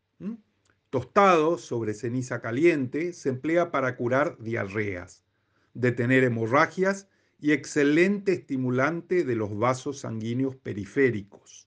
Tostado 0.95 1.59
sobre 1.59 1.93
ceniza 1.93 2.41
caliente 2.41 3.13
se 3.15 3.29
emplea 3.29 3.73
para 3.73 3.97
curar 3.97 4.39
diarreas, 4.39 5.25
detener 5.73 6.23
hemorragias 6.23 7.09
y 7.41 7.51
excelente 7.51 8.33
estimulante 8.33 9.25
de 9.25 9.35
los 9.35 9.59
vasos 9.59 9.99
sanguíneos 9.99 10.55
periféricos. 10.55 11.67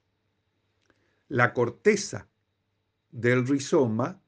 La 1.28 1.54
corteza 1.54 2.30
del 3.12 3.46
rizoma 3.46 4.22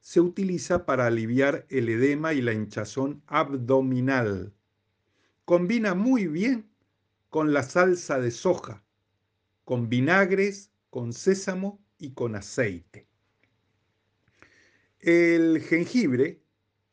se 0.00 0.20
utiliza 0.20 0.84
para 0.84 1.06
aliviar 1.06 1.64
el 1.70 1.88
edema 1.88 2.34
y 2.34 2.42
la 2.42 2.52
hinchazón 2.52 3.22
abdominal. 3.26 4.52
Combina 5.46 5.94
muy 5.94 6.26
bien 6.26 6.68
con 7.30 7.54
la 7.54 7.62
salsa 7.62 8.20
de 8.20 8.30
soja, 8.30 8.84
con 9.64 9.88
vinagres, 9.88 10.70
con 10.90 11.14
sésamo 11.14 11.82
y 11.96 12.10
con 12.12 12.36
aceite. 12.36 13.08
El 15.06 15.60
jengibre 15.60 16.40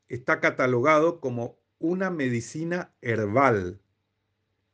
está 0.10 0.42
catalogado 0.42 1.22
como 1.22 1.62
una 1.80 2.10
medicina 2.10 2.94
herbal 3.00 3.80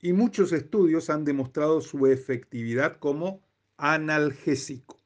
y 0.01 0.13
muchos 0.13 0.51
estudios 0.51 1.12
han 1.12 1.24
demostrado 1.24 1.82
su 1.82 2.08
efectividad 2.08 2.98
como 2.98 3.44
analgésico. 3.77 5.00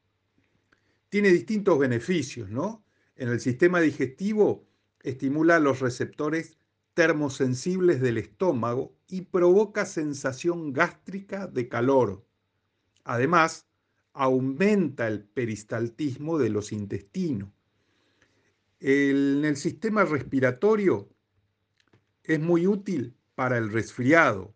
Tiene 1.09 1.27
distintos 1.27 1.77
beneficios, 1.77 2.49
¿no? 2.49 2.85
En 3.17 3.27
el 3.27 3.41
sistema 3.41 3.81
digestivo 3.81 4.65
estimula 5.01 5.59
los 5.59 5.81
receptores 5.81 6.57
termosensibles 6.93 7.99
del 7.99 8.17
estómago 8.17 8.95
y 9.09 9.23
provoca 9.23 9.85
sensación 9.85 10.71
gástrica 10.71 11.47
de 11.47 11.67
calor. 11.67 12.25
Además, 13.03 13.67
aumenta 14.13 15.09
el 15.09 15.21
peristaltismo 15.21 16.37
de 16.37 16.49
los 16.49 16.71
intestinos. 16.71 17.49
En 18.81 19.45
el 19.45 19.57
sistema 19.57 20.03
respiratorio 20.03 21.07
es 22.23 22.39
muy 22.39 22.65
útil 22.65 23.15
para 23.35 23.57
el 23.59 23.71
resfriado, 23.71 24.55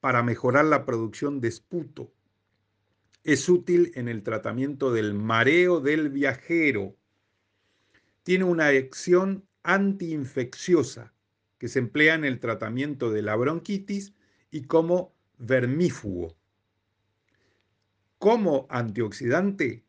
para 0.00 0.22
mejorar 0.22 0.64
la 0.64 0.86
producción 0.86 1.40
de 1.40 1.48
esputo. 1.48 2.12
Es 3.24 3.48
útil 3.48 3.92
en 3.94 4.08
el 4.08 4.22
tratamiento 4.22 4.90
del 4.90 5.12
mareo 5.12 5.80
del 5.80 6.08
viajero. 6.08 6.96
Tiene 8.22 8.44
una 8.44 8.68
acción 8.68 9.46
antiinfecciosa 9.62 11.12
que 11.58 11.68
se 11.68 11.80
emplea 11.80 12.14
en 12.14 12.24
el 12.24 12.40
tratamiento 12.40 13.10
de 13.10 13.22
la 13.22 13.36
bronquitis 13.36 14.14
y 14.50 14.62
como 14.62 15.12
vermífugo. 15.36 16.36
Como 18.18 18.66
antioxidante, 18.70 19.84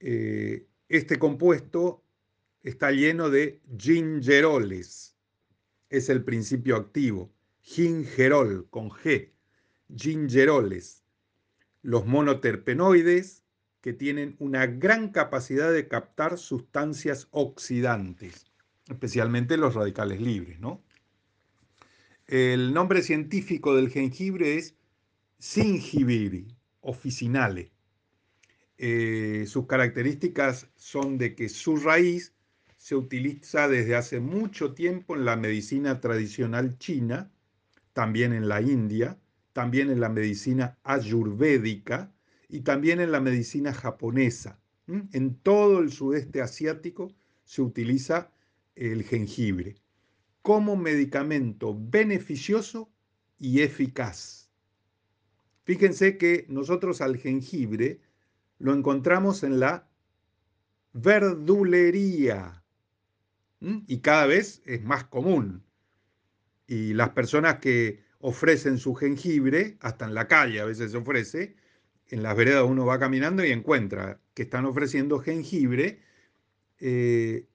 eh, 0.00 0.66
este 0.88 1.18
compuesto 1.18 2.01
está 2.62 2.90
lleno 2.90 3.30
de 3.30 3.60
gingeroles, 3.76 5.16
es 5.90 6.08
el 6.08 6.24
principio 6.24 6.76
activo, 6.76 7.32
gingerol 7.60 8.68
con 8.70 8.90
G, 8.90 9.30
gingeroles, 9.94 11.02
los 11.82 12.06
monoterpenoides 12.06 13.42
que 13.80 13.92
tienen 13.92 14.36
una 14.38 14.66
gran 14.66 15.10
capacidad 15.10 15.72
de 15.72 15.88
captar 15.88 16.38
sustancias 16.38 17.28
oxidantes, 17.32 18.46
especialmente 18.88 19.56
los 19.56 19.74
radicales 19.74 20.20
libres, 20.20 20.60
¿no? 20.60 20.82
El 22.28 22.72
nombre 22.72 23.02
científico 23.02 23.74
del 23.74 23.90
jengibre 23.90 24.56
es 24.56 24.76
Singibiri 25.38 26.56
officinale. 26.80 27.72
Eh, 28.78 29.44
sus 29.48 29.66
características 29.66 30.68
son 30.76 31.18
de 31.18 31.34
que 31.34 31.48
su 31.48 31.76
raíz 31.76 32.32
se 32.82 32.96
utiliza 32.96 33.68
desde 33.68 33.94
hace 33.94 34.18
mucho 34.18 34.74
tiempo 34.74 35.14
en 35.14 35.24
la 35.24 35.36
medicina 35.36 36.00
tradicional 36.00 36.78
china, 36.78 37.30
también 37.92 38.32
en 38.32 38.48
la 38.48 38.60
India, 38.60 39.20
también 39.52 39.88
en 39.88 40.00
la 40.00 40.08
medicina 40.08 40.76
ayurvédica 40.82 42.12
y 42.48 42.62
también 42.62 42.98
en 42.98 43.12
la 43.12 43.20
medicina 43.20 43.72
japonesa. 43.72 44.58
En 44.88 45.36
todo 45.36 45.78
el 45.78 45.92
sudeste 45.92 46.42
asiático 46.42 47.14
se 47.44 47.62
utiliza 47.62 48.32
el 48.74 49.04
jengibre 49.04 49.76
como 50.42 50.74
medicamento 50.74 51.78
beneficioso 51.78 52.90
y 53.38 53.60
eficaz. 53.60 54.50
Fíjense 55.62 56.18
que 56.18 56.46
nosotros 56.48 57.00
al 57.00 57.16
jengibre 57.16 58.00
lo 58.58 58.74
encontramos 58.74 59.44
en 59.44 59.60
la 59.60 59.88
verdulería 60.92 62.61
y 63.86 63.98
cada 63.98 64.26
vez 64.26 64.62
es 64.64 64.82
más 64.82 65.04
común. 65.04 65.62
Y 66.66 66.94
las 66.94 67.10
personas 67.10 67.56
que 67.56 68.02
ofrecen 68.18 68.78
su 68.78 68.94
jengibre, 68.94 69.76
hasta 69.80 70.06
en 70.06 70.14
la 70.14 70.26
calle 70.26 70.60
a 70.60 70.64
veces 70.64 70.92
se 70.92 70.96
ofrece, 70.96 71.54
en 72.08 72.22
las 72.22 72.36
veredas 72.36 72.64
uno 72.64 72.84
va 72.84 72.98
caminando 72.98 73.44
y 73.44 73.52
encuentra 73.52 74.20
que 74.34 74.42
están 74.42 74.64
ofreciendo 74.64 75.18
jengibre, 75.18 76.00
eh, 76.80 77.46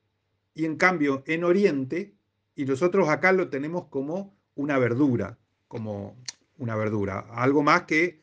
y 0.53 0.65
en 0.65 0.77
cambio 0.77 1.23
en 1.27 1.43
Oriente, 1.43 2.15
y 2.55 2.65
nosotros 2.65 3.09
acá 3.09 3.31
lo 3.33 3.49
tenemos 3.49 3.87
como 3.87 4.35
una 4.55 4.79
verdura, 4.79 5.37
como 5.67 6.17
una 6.57 6.75
verdura, 6.75 7.19
algo 7.31 7.63
más 7.63 7.83
que 7.83 8.21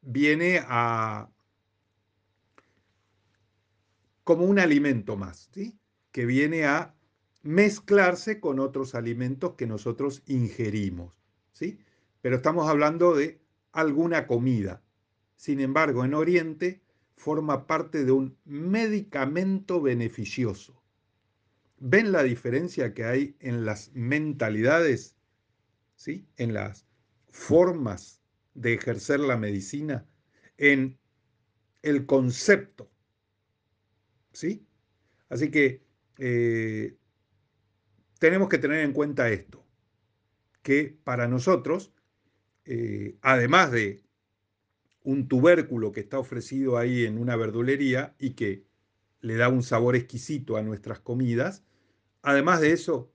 viene 0.00 0.62
a 0.66 1.30
como 4.24 4.44
un 4.44 4.58
alimento 4.58 5.16
más, 5.16 5.48
¿sí? 5.52 5.78
que 6.12 6.26
viene 6.26 6.66
a 6.66 6.94
mezclarse 7.48 8.40
con 8.40 8.60
otros 8.60 8.94
alimentos 8.94 9.54
que 9.54 9.66
nosotros 9.66 10.22
ingerimos. 10.26 11.14
¿sí? 11.54 11.78
Pero 12.20 12.36
estamos 12.36 12.68
hablando 12.68 13.14
de 13.14 13.40
alguna 13.72 14.26
comida. 14.26 14.82
Sin 15.34 15.60
embargo, 15.60 16.04
en 16.04 16.12
Oriente 16.12 16.82
forma 17.16 17.66
parte 17.66 18.04
de 18.04 18.12
un 18.12 18.36
medicamento 18.44 19.80
beneficioso. 19.80 20.82
¿Ven 21.78 22.12
la 22.12 22.22
diferencia 22.22 22.92
que 22.92 23.04
hay 23.04 23.34
en 23.40 23.64
las 23.64 23.92
mentalidades? 23.94 25.16
¿Sí? 25.96 26.26
En 26.36 26.52
las 26.52 26.84
formas 27.30 28.20
de 28.52 28.74
ejercer 28.74 29.20
la 29.20 29.38
medicina, 29.38 30.06
en 30.58 30.98
el 31.80 32.04
concepto. 32.04 32.90
¿Sí? 34.34 34.66
Así 35.30 35.50
que 35.50 35.82
eh, 36.18 36.98
tenemos 38.18 38.48
que 38.48 38.58
tener 38.58 38.80
en 38.80 38.92
cuenta 38.92 39.30
esto, 39.30 39.64
que 40.62 40.98
para 41.04 41.28
nosotros, 41.28 41.92
eh, 42.64 43.16
además 43.22 43.70
de 43.70 44.02
un 45.02 45.28
tubérculo 45.28 45.92
que 45.92 46.00
está 46.00 46.18
ofrecido 46.18 46.76
ahí 46.76 47.06
en 47.06 47.18
una 47.18 47.36
verdulería 47.36 48.14
y 48.18 48.30
que 48.30 48.66
le 49.20 49.36
da 49.36 49.48
un 49.48 49.62
sabor 49.62 49.96
exquisito 49.96 50.56
a 50.56 50.62
nuestras 50.62 51.00
comidas, 51.00 51.64
además 52.22 52.60
de 52.60 52.72
eso, 52.72 53.12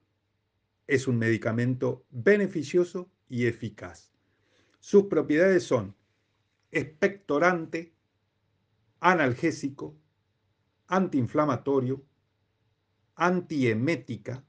es 0.87 1.07
un 1.07 1.17
medicamento 1.17 2.05
beneficioso 2.09 3.11
y 3.29 3.45
eficaz. 3.45 4.11
Sus 4.79 5.05
propiedades 5.05 5.63
son 5.63 5.95
expectorante, 6.71 7.93
analgésico, 8.99 9.95
antiinflamatorio, 10.87 12.03
antiemética, 13.15 14.43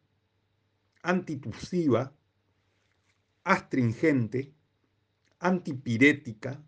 antitusiva, 1.05 2.17
astringente, 3.45 4.55
antipirética, 5.39 6.65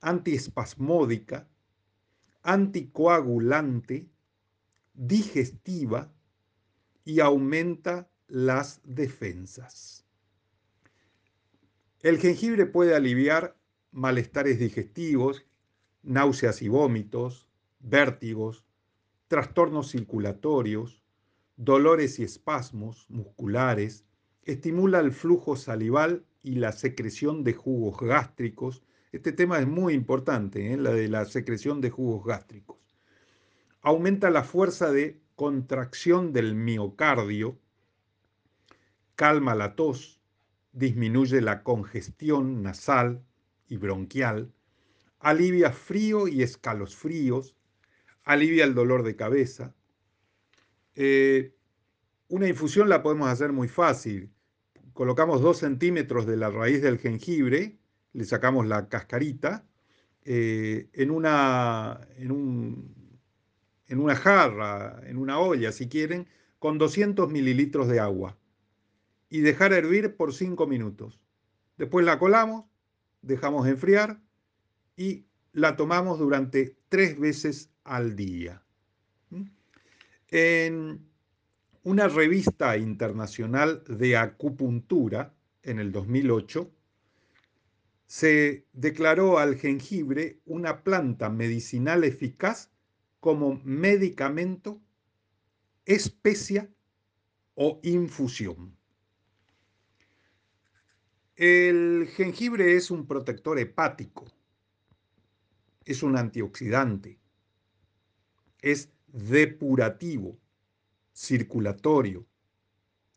antiespasmódica, 0.00 1.46
anticoagulante, 2.42 4.08
digestiva 4.94 6.10
y 7.04 7.20
aumenta 7.20 8.10
las 8.28 8.80
defensas. 8.82 10.06
El 12.00 12.18
jengibre 12.18 12.64
puede 12.64 12.96
aliviar 12.96 13.58
malestares 13.92 14.58
digestivos, 14.58 15.44
náuseas 16.02 16.62
y 16.62 16.68
vómitos, 16.68 17.46
vértigos, 17.80 18.64
trastornos 19.28 19.90
circulatorios, 19.90 21.03
dolores 21.56 22.18
y 22.18 22.24
espasmos 22.24 23.06
musculares, 23.08 24.04
estimula 24.44 25.00
el 25.00 25.12
flujo 25.12 25.56
salival 25.56 26.24
y 26.42 26.56
la 26.56 26.72
secreción 26.72 27.44
de 27.44 27.54
jugos 27.54 27.98
gástricos. 28.00 28.82
Este 29.12 29.32
tema 29.32 29.58
es 29.58 29.66
muy 29.66 29.94
importante, 29.94 30.72
¿eh? 30.72 30.76
la 30.76 30.90
de 30.90 31.08
la 31.08 31.24
secreción 31.24 31.80
de 31.80 31.90
jugos 31.90 32.24
gástricos. 32.26 32.78
Aumenta 33.80 34.30
la 34.30 34.44
fuerza 34.44 34.90
de 34.90 35.20
contracción 35.36 36.32
del 36.32 36.54
miocardio, 36.54 37.58
calma 39.14 39.54
la 39.54 39.74
tos, 39.74 40.20
disminuye 40.72 41.40
la 41.40 41.62
congestión 41.62 42.62
nasal 42.62 43.22
y 43.68 43.76
bronquial, 43.76 44.52
alivia 45.20 45.72
frío 45.72 46.28
y 46.28 46.42
escalofríos, 46.42 47.56
alivia 48.24 48.64
el 48.64 48.74
dolor 48.74 49.04
de 49.04 49.16
cabeza. 49.16 49.74
Eh, 50.94 51.54
una 52.28 52.48
infusión 52.48 52.88
la 52.88 53.02
podemos 53.02 53.28
hacer 53.28 53.52
muy 53.52 53.68
fácil. 53.68 54.32
Colocamos 54.92 55.40
dos 55.40 55.58
centímetros 55.58 56.26
de 56.26 56.36
la 56.36 56.50
raíz 56.50 56.82
del 56.82 56.98
jengibre, 56.98 57.78
le 58.12 58.24
sacamos 58.24 58.66
la 58.66 58.88
cascarita, 58.88 59.66
eh, 60.24 60.88
en, 60.92 61.10
una, 61.10 62.00
en, 62.16 62.30
un, 62.30 63.20
en 63.88 64.00
una 64.00 64.16
jarra, 64.16 65.00
en 65.06 65.18
una 65.18 65.38
olla, 65.38 65.72
si 65.72 65.88
quieren, 65.88 66.28
con 66.58 66.78
200 66.78 67.30
mililitros 67.30 67.88
de 67.88 68.00
agua 68.00 68.38
y 69.28 69.40
dejar 69.40 69.72
hervir 69.72 70.16
por 70.16 70.32
5 70.32 70.66
minutos. 70.66 71.20
Después 71.76 72.06
la 72.06 72.18
colamos, 72.18 72.66
dejamos 73.20 73.66
enfriar 73.66 74.20
y 74.96 75.26
la 75.52 75.76
tomamos 75.76 76.18
durante 76.18 76.78
tres 76.88 77.18
veces 77.18 77.70
al 77.82 78.16
día. 78.16 78.63
En 80.36 81.12
una 81.84 82.08
revista 82.08 82.76
internacional 82.76 83.84
de 83.84 84.16
acupuntura, 84.16 85.32
en 85.62 85.78
el 85.78 85.92
2008, 85.92 86.72
se 88.04 88.66
declaró 88.72 89.38
al 89.38 89.54
jengibre 89.54 90.40
una 90.44 90.82
planta 90.82 91.30
medicinal 91.30 92.02
eficaz 92.02 92.72
como 93.20 93.60
medicamento, 93.62 94.82
especia 95.84 96.68
o 97.54 97.78
infusión. 97.84 98.76
El 101.36 102.08
jengibre 102.12 102.74
es 102.74 102.90
un 102.90 103.06
protector 103.06 103.60
hepático, 103.60 104.24
es 105.84 106.02
un 106.02 106.16
antioxidante, 106.16 107.20
es 108.60 108.93
depurativo, 109.14 110.36
circulatorio, 111.12 112.26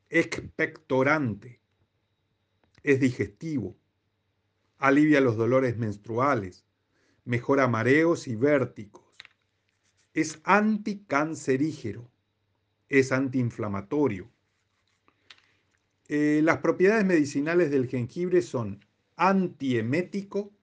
expectorante, 0.09 1.59
es 2.83 2.99
digestivo, 2.99 3.75
alivia 4.77 5.21
los 5.21 5.37
dolores 5.37 5.75
menstruales, 5.77 6.63
mejora 7.25 7.67
mareos 7.67 8.27
y 8.27 8.35
vértigos, 8.35 9.03
es 10.13 10.39
anticancerígeno, 10.43 12.07
es 12.89 13.11
antiinflamatorio, 13.11 14.29
eh, 16.09 16.41
las 16.43 16.59
propiedades 16.59 17.05
medicinales 17.05 17.71
del 17.71 17.87
jengibre 17.87 18.43
son 18.43 18.85
antiemético 19.15 20.53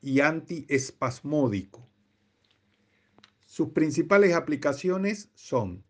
y 0.00 0.20
antiespasmódico. 0.20 1.86
Sus 3.56 3.70
principales 3.70 4.34
aplicaciones 4.34 5.30
son 5.34 5.82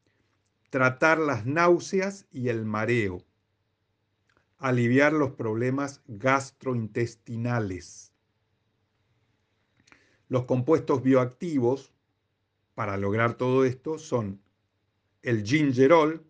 tratar 0.71 1.19
las 1.19 1.47
náuseas 1.47 2.25
y 2.31 2.49
el 2.49 2.65
mareo, 2.65 3.25
aliviar 4.59 5.13
los 5.13 5.33
problemas 5.33 6.01
gastrointestinales. 6.07 8.13
Los 10.29 10.45
compuestos 10.45 11.03
bioactivos 11.03 11.93
para 12.77 12.97
lograr 12.97 13.35
todo 13.35 13.65
esto 13.65 13.99
son 13.99 14.41
el 15.23 15.43
gingerol, 15.43 16.25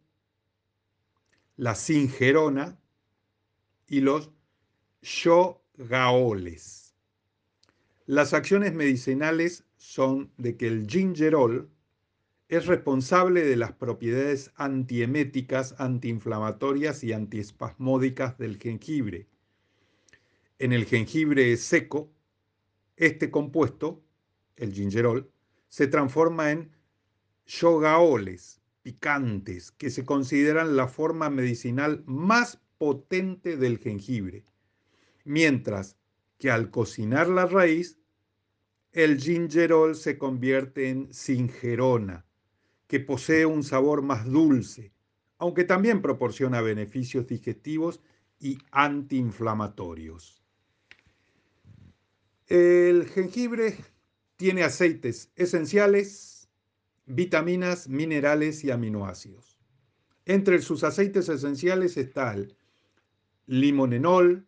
la 1.57 1.75
singerona 1.75 2.81
y 3.87 4.01
los 4.01 4.31
shogaoles. 5.03 6.95
Las 8.07 8.33
acciones 8.33 8.73
medicinales 8.73 9.66
son 9.77 10.33
de 10.37 10.57
que 10.57 10.67
el 10.67 10.87
gingerol 10.87 11.71
es 12.49 12.67
responsable 12.67 13.45
de 13.45 13.57
las 13.57 13.73
propiedades 13.73 14.53
antieméticas, 14.57 15.75
antiinflamatorias 15.79 17.03
y 17.03 17.13
antiespasmódicas 17.13 18.39
del 18.39 18.59
jengibre. 18.59 19.27
En 20.59 20.73
el 20.73 20.87
jengibre 20.87 21.57
seco, 21.57 22.11
este 22.97 23.31
compuesto, 23.31 24.03
el 24.57 24.73
gingerol, 24.73 25.31
se 25.69 25.87
transforma 25.89 26.53
en 26.53 26.71
shogaoles, 27.47 28.61
picantes 28.83 29.73
que 29.73 29.91
se 29.91 30.05
consideran 30.05 30.77
la 30.77 30.87
forma 30.87 31.29
medicinal 31.29 32.05
más 32.07 32.61
potente 32.79 33.57
del 33.57 33.79
jengibre, 33.79 34.45
mientras 35.25 35.97
que 36.39 36.51
al 36.51 36.71
cocinar 36.71 37.29
la 37.29 37.47
raíz, 37.47 37.99
el 38.97 39.21
gingerol 39.21 39.95
se 39.95 40.17
convierte 40.17 40.89
en 40.89 41.13
singerona, 41.13 42.25
que 42.87 42.99
posee 42.99 43.45
un 43.45 43.63
sabor 43.63 44.01
más 44.01 44.25
dulce, 44.25 44.91
aunque 45.37 45.65
también 45.65 46.01
proporciona 46.01 46.63
beneficios 46.63 47.27
digestivos 47.27 48.01
y 48.41 48.57
antiinflamatorios. 48.71 50.43
El 52.47 53.07
jengibre 53.07 53.77
tiene 54.37 54.63
aceites 54.63 55.31
esenciales 55.37 56.49
vitaminas, 57.05 57.91
minerales 57.91 58.65
y 58.65 58.71
aminoácidos. 58.71 59.59
Entre 60.25 60.63
sus 60.63 60.85
aceites 60.85 61.29
esenciales 61.29 61.99
está 61.99 62.33
el 62.33 62.57
limonenol, 63.45 64.47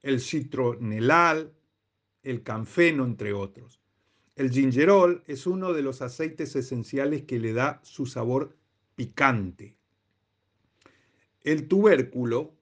el 0.00 0.22
citronelal, 0.22 1.52
el 2.22 2.42
canfeno, 2.42 3.04
entre 3.04 3.32
otros. 3.32 3.80
El 4.36 4.50
gingerol 4.50 5.22
es 5.26 5.46
uno 5.46 5.72
de 5.72 5.82
los 5.82 6.02
aceites 6.02 6.56
esenciales 6.56 7.22
que 7.22 7.38
le 7.38 7.52
da 7.52 7.80
su 7.82 8.06
sabor 8.06 8.56
picante. 8.94 9.76
El 11.42 11.68
tubérculo, 11.68 12.54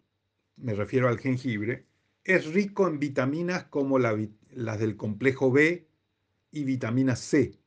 me 0.57 0.75
refiero 0.75 1.09
al 1.09 1.19
jengibre, 1.19 1.87
es 2.25 2.53
rico 2.53 2.89
en 2.89 2.99
vitaminas 2.99 3.65
como 3.65 3.99
las 3.99 4.79
del 4.79 4.97
complejo 4.97 5.53
B 5.53 5.87
y 6.51 6.65
vitamina 6.65 7.17
C, 7.17 7.61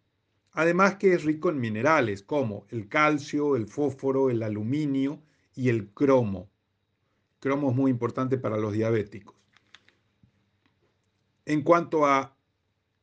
Además 0.54 0.98
que 0.98 1.14
es 1.14 1.24
rico 1.24 1.50
en 1.50 1.60
minerales 1.60 2.22
como 2.22 2.68
el 2.70 2.88
calcio, 2.88 3.56
el 3.56 3.68
fósforo, 3.68 4.30
el 4.30 4.44
aluminio 4.44 5.24
y 5.56 5.70
el 5.70 5.90
cromo. 5.90 6.52
El 7.34 7.40
cromo 7.40 7.72
es 7.72 7.76
muy 7.76 7.90
importante 7.90 8.38
para 8.38 8.58
los 8.58 8.74
diabéticos. 8.74 9.36
En 11.46 11.62
cuanto 11.62 12.06
a 12.06 12.36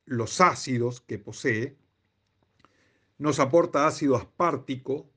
los 0.07 0.41
ácidos 0.41 1.01
que 1.01 1.19
posee, 1.19 1.77
nos 3.19 3.39
aporta 3.39 3.87
ácido 3.87 4.17
aspartico, 4.17 5.11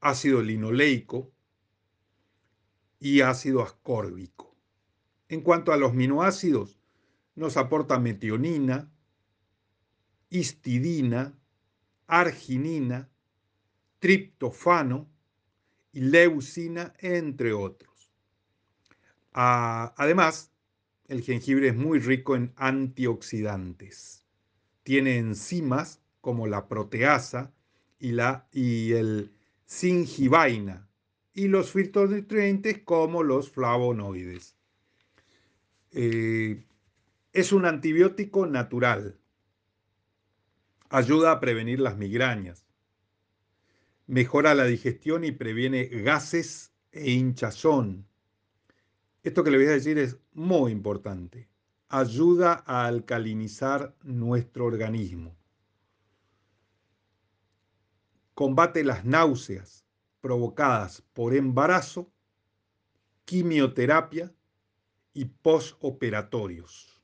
ácido 0.00 0.42
linoleico 0.42 1.30
y 2.98 3.20
ácido 3.20 3.62
ascórbico. 3.62 4.56
En 5.28 5.42
cuanto 5.42 5.72
a 5.72 5.76
los 5.76 5.94
minoácidos, 5.94 6.80
nos 7.34 7.56
aporta 7.56 7.98
metionina, 7.98 8.90
histidina, 10.30 11.38
arginina, 12.06 13.10
triptofano 13.98 15.08
y 15.92 16.00
leucina, 16.00 16.94
entre 16.98 17.52
otros. 17.52 18.10
Ah, 19.32 19.94
además, 19.96 20.49
el 21.10 21.22
jengibre 21.22 21.68
es 21.68 21.76
muy 21.76 21.98
rico 21.98 22.36
en 22.36 22.52
antioxidantes. 22.54 24.24
Tiene 24.84 25.18
enzimas 25.18 26.00
como 26.20 26.46
la 26.46 26.68
proteasa 26.68 27.52
y, 27.98 28.12
la, 28.12 28.46
y 28.52 28.92
el 28.92 29.32
singivaina 29.66 30.88
y 31.34 31.48
los 31.48 31.72
fitonutrientes 31.72 32.78
como 32.84 33.24
los 33.24 33.50
flavonoides. 33.50 34.56
Eh, 35.90 36.62
es 37.32 37.52
un 37.52 37.66
antibiótico 37.66 38.46
natural 38.46 39.20
Ayuda 40.92 41.30
a 41.30 41.38
prevenir 41.38 41.78
las 41.78 41.96
migrañas. 41.96 42.66
Mejora 44.08 44.56
la 44.56 44.64
digestión 44.64 45.22
y 45.22 45.30
previene 45.30 45.84
gases 45.84 46.72
e 46.90 47.12
hinchazón. 47.12 48.09
Esto 49.22 49.44
que 49.44 49.50
le 49.50 49.58
voy 49.58 49.66
a 49.66 49.72
decir 49.72 49.98
es 49.98 50.16
muy 50.32 50.72
importante. 50.72 51.48
Ayuda 51.88 52.62
a 52.66 52.86
alcalinizar 52.86 53.94
nuestro 54.02 54.64
organismo. 54.64 55.36
Combate 58.34 58.82
las 58.84 59.04
náuseas 59.04 59.84
provocadas 60.20 61.02
por 61.12 61.34
embarazo 61.34 62.10
quimioterapia 63.26 64.32
y 65.12 65.26
postoperatorios. 65.26 67.00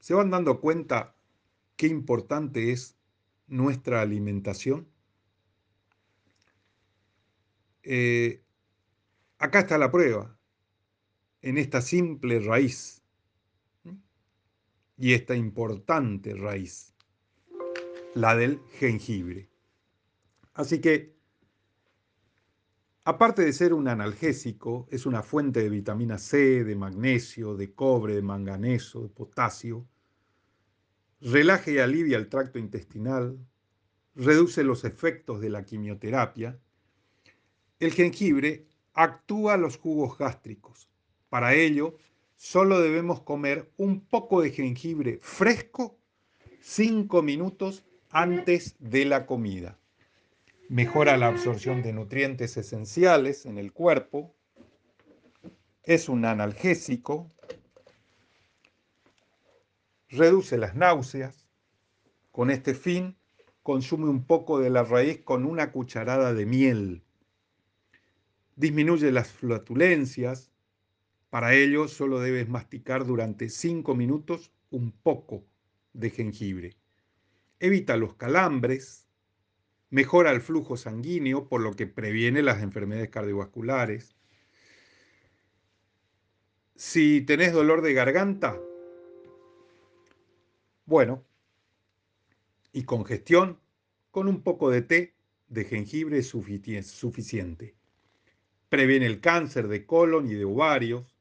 ¿Se 0.00 0.14
van 0.14 0.30
dando 0.30 0.60
cuenta 0.60 1.14
qué 1.76 1.86
importante 1.86 2.72
es 2.72 2.96
nuestra 3.46 4.00
alimentación? 4.00 4.88
Eh, 7.82 8.42
acá 9.38 9.60
está 9.60 9.78
la 9.78 9.90
prueba, 9.90 10.36
en 11.42 11.58
esta 11.58 11.80
simple 11.80 12.40
raíz 12.40 13.02
y 14.96 15.12
esta 15.12 15.36
importante 15.36 16.34
raíz, 16.34 16.94
la 18.14 18.34
del 18.34 18.60
jengibre. 18.72 19.48
Así 20.54 20.80
que, 20.80 21.16
aparte 23.04 23.44
de 23.44 23.52
ser 23.52 23.72
un 23.72 23.86
analgésico, 23.86 24.88
es 24.90 25.06
una 25.06 25.22
fuente 25.22 25.62
de 25.62 25.70
vitamina 25.70 26.18
C, 26.18 26.64
de 26.64 26.74
magnesio, 26.74 27.56
de 27.56 27.72
cobre, 27.72 28.16
de 28.16 28.22
manganeso, 28.22 29.02
de 29.02 29.08
potasio, 29.08 29.86
relaja 31.20 31.70
y 31.70 31.78
alivia 31.78 32.18
el 32.18 32.28
tracto 32.28 32.58
intestinal, 32.58 33.38
reduce 34.16 34.64
los 34.64 34.84
efectos 34.84 35.40
de 35.40 35.50
la 35.50 35.64
quimioterapia. 35.64 36.58
El 37.78 37.92
jengibre 37.92 38.67
actúa 38.98 39.56
los 39.56 39.78
jugos 39.78 40.18
gástricos. 40.18 40.88
Para 41.28 41.54
ello, 41.54 41.96
solo 42.34 42.80
debemos 42.80 43.20
comer 43.20 43.70
un 43.76 44.00
poco 44.00 44.42
de 44.42 44.50
jengibre 44.50 45.20
fresco 45.22 45.96
cinco 46.60 47.22
minutos 47.22 47.84
antes 48.10 48.74
de 48.80 49.04
la 49.04 49.24
comida. 49.24 49.78
Mejora 50.68 51.16
la 51.16 51.28
absorción 51.28 51.80
de 51.82 51.92
nutrientes 51.92 52.56
esenciales 52.56 53.46
en 53.46 53.58
el 53.58 53.72
cuerpo. 53.72 54.34
Es 55.84 56.08
un 56.08 56.24
analgésico. 56.24 57.30
Reduce 60.08 60.58
las 60.58 60.74
náuseas. 60.74 61.46
Con 62.32 62.50
este 62.50 62.74
fin, 62.74 63.16
consume 63.62 64.08
un 64.08 64.24
poco 64.24 64.58
de 64.58 64.70
la 64.70 64.82
raíz 64.82 65.22
con 65.22 65.46
una 65.46 65.70
cucharada 65.70 66.34
de 66.34 66.46
miel. 66.46 67.04
Disminuye 68.58 69.12
las 69.12 69.28
flatulencias, 69.30 70.50
para 71.30 71.54
ello 71.54 71.86
solo 71.86 72.18
debes 72.18 72.48
masticar 72.48 73.06
durante 73.06 73.50
5 73.50 73.94
minutos 73.94 74.50
un 74.70 74.90
poco 74.90 75.44
de 75.92 76.10
jengibre. 76.10 76.76
Evita 77.60 77.96
los 77.96 78.14
calambres, 78.14 79.06
mejora 79.90 80.32
el 80.32 80.40
flujo 80.40 80.76
sanguíneo, 80.76 81.46
por 81.46 81.60
lo 81.60 81.74
que 81.74 81.86
previene 81.86 82.42
las 82.42 82.60
enfermedades 82.60 83.10
cardiovasculares. 83.10 84.16
Si 86.74 87.20
tenés 87.20 87.52
dolor 87.52 87.80
de 87.80 87.94
garganta, 87.94 88.58
bueno, 90.84 91.24
y 92.72 92.82
congestión, 92.82 93.60
con 94.10 94.26
un 94.26 94.42
poco 94.42 94.68
de 94.68 94.82
té 94.82 95.14
de 95.46 95.64
jengibre 95.64 96.18
es 96.18 96.26
suficiente. 96.26 97.78
Previene 98.68 99.06
el 99.06 99.20
cáncer 99.20 99.68
de 99.68 99.86
colon 99.86 100.30
y 100.30 100.34
de 100.34 100.44
ovarios, 100.44 101.16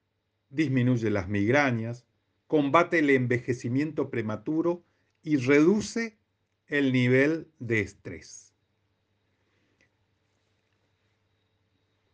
disminuye 0.49 1.09
las 1.09 1.29
migrañas, 1.29 2.05
combate 2.47 2.99
el 2.99 3.09
envejecimiento 3.09 4.09
prematuro 4.09 4.83
y 5.23 5.37
reduce 5.37 6.17
el 6.67 6.91
nivel 6.91 7.47
de 7.59 7.81
estrés. 7.81 8.53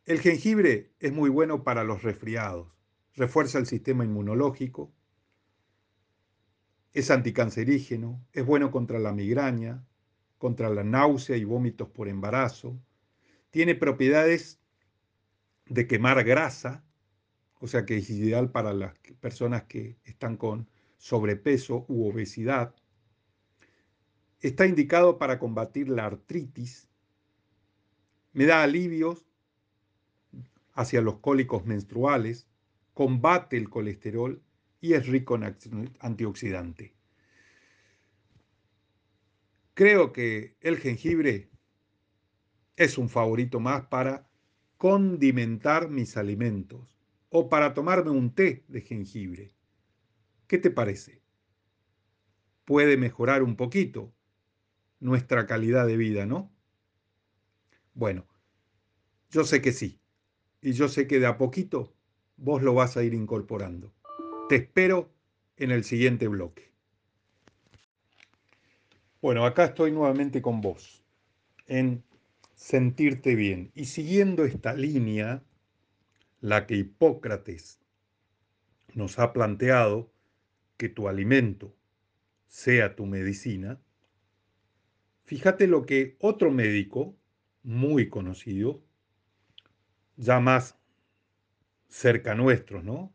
El 0.06 0.20
jengibre 0.20 0.92
es 1.00 1.14
muy 1.14 1.30
bueno 1.30 1.64
para 1.64 1.84
los 1.84 2.04
resfriados, 2.04 2.68
refuerza 3.16 3.58
el 3.58 3.66
sistema 3.66 4.04
inmunológico, 4.04 4.92
es 6.94 7.10
anticancerígeno, 7.10 8.24
es 8.34 8.46
bueno 8.46 8.70
contra 8.70 9.00
la 9.00 9.14
migraña, 9.14 9.84
contra 10.38 10.70
la 10.70 10.84
náusea 10.84 11.38
y 11.38 11.44
vómitos 11.44 11.90
por 11.90 12.08
embarazo, 12.08 12.78
tiene 13.50 13.76
propiedades 13.76 14.60
de 15.74 15.88
quemar 15.88 16.24
grasa, 16.24 16.84
o 17.60 17.68
sea 17.68 17.84
que 17.84 17.98
es 17.98 18.08
ideal 18.12 18.52
para 18.52 18.74
las 18.74 18.94
personas 19.20 19.64
que 19.64 19.98
están 20.04 20.38
con 20.38 20.70
sobrepeso 20.98 21.86
u 21.88 22.08
obesidad. 22.08 22.76
Está 24.40 24.68
indicado 24.68 25.18
para 25.18 25.40
combatir 25.40 25.90
la 25.90 26.06
artritis. 26.06 26.88
Me 28.34 28.46
da 28.46 28.62
alivios 28.62 29.26
hacia 30.74 31.02
los 31.02 31.18
cólicos 31.20 31.66
menstruales, 31.66 32.48
combate 32.94 33.58
el 33.58 33.70
colesterol 33.70 34.44
y 34.80 34.94
es 34.94 35.08
rico 35.08 35.36
en 35.36 35.92
antioxidante. 36.00 36.94
Creo 39.74 40.14
que 40.14 40.56
el 40.62 40.78
jengibre 40.78 41.50
es 42.76 43.00
un 43.00 43.10
favorito 43.10 43.60
más 43.60 43.88
para 43.88 44.30
condimentar 44.84 45.90
mis 45.90 46.18
alimentos 46.18 47.00
o 47.30 47.48
para 47.48 47.74
tomarme 47.74 48.12
un 48.12 48.36
té 48.36 48.66
de 48.68 48.82
jengibre. 48.82 49.56
¿Qué 50.46 50.58
te 50.58 50.70
parece? 50.70 51.22
Puede 52.66 52.98
mejorar 52.98 53.44
un 53.44 53.56
poquito 53.56 54.12
nuestra 55.00 55.46
calidad 55.46 55.88
de 55.88 55.96
vida, 55.96 56.26
¿no? 56.26 56.52
Bueno, 57.94 58.28
yo 59.32 59.46
sé 59.46 59.62
que 59.62 59.72
sí. 59.72 60.02
Y 60.62 60.74
yo 60.74 60.90
sé 60.90 61.08
que 61.08 61.22
de 61.22 61.28
a 61.28 61.38
poquito 61.38 61.96
vos 62.36 62.62
lo 62.62 62.74
vas 62.74 62.98
a 62.98 63.04
ir 63.06 63.14
incorporando. 63.14 63.94
Te 64.50 64.56
espero 64.58 65.10
en 65.56 65.72
el 65.72 65.86
siguiente 65.86 66.28
bloque. 66.28 66.74
Bueno, 69.22 69.46
acá 69.46 69.64
estoy 69.64 69.94
nuevamente 69.94 70.42
con 70.42 70.60
vos, 70.60 71.06
en 71.68 72.04
sentirte 72.64 73.36
bien. 73.36 73.74
Y 73.76 73.86
siguiendo 73.86 74.46
esta 74.46 74.74
línea, 74.74 75.44
la 76.40 76.66
que 76.66 76.78
Hipócrates 76.78 77.82
nos 78.94 79.20
ha 79.20 79.34
planteado 79.34 80.10
que 80.78 80.88
tu 80.88 81.10
alimento 81.10 81.76
sea 82.48 82.96
tu 82.96 83.06
medicina, 83.06 83.82
fíjate 85.26 85.68
lo 85.68 85.86
que 85.86 86.16
otro 86.22 86.52
médico 86.52 87.18
muy 87.64 88.08
conocido, 88.08 88.82
ya 90.16 90.40
más 90.40 90.78
cerca 91.90 92.34
nuestro, 92.34 92.82
¿no? 92.82 93.14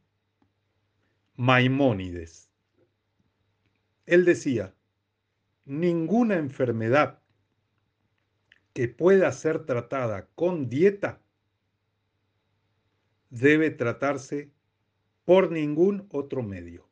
Maimónides. 1.37 2.50
Él 4.04 4.26
decía, 4.26 4.74
ninguna 5.64 6.37
enfermedad 6.37 7.22
que 8.79 8.87
pueda 8.87 9.33
ser 9.33 9.67
tratada 9.67 10.29
con 10.37 10.69
dieta 10.69 11.21
debe 13.29 13.71
tratarse 13.71 14.53
por 15.25 15.51
ningún 15.51 16.07
otro 16.12 16.45
medio. 16.45 16.88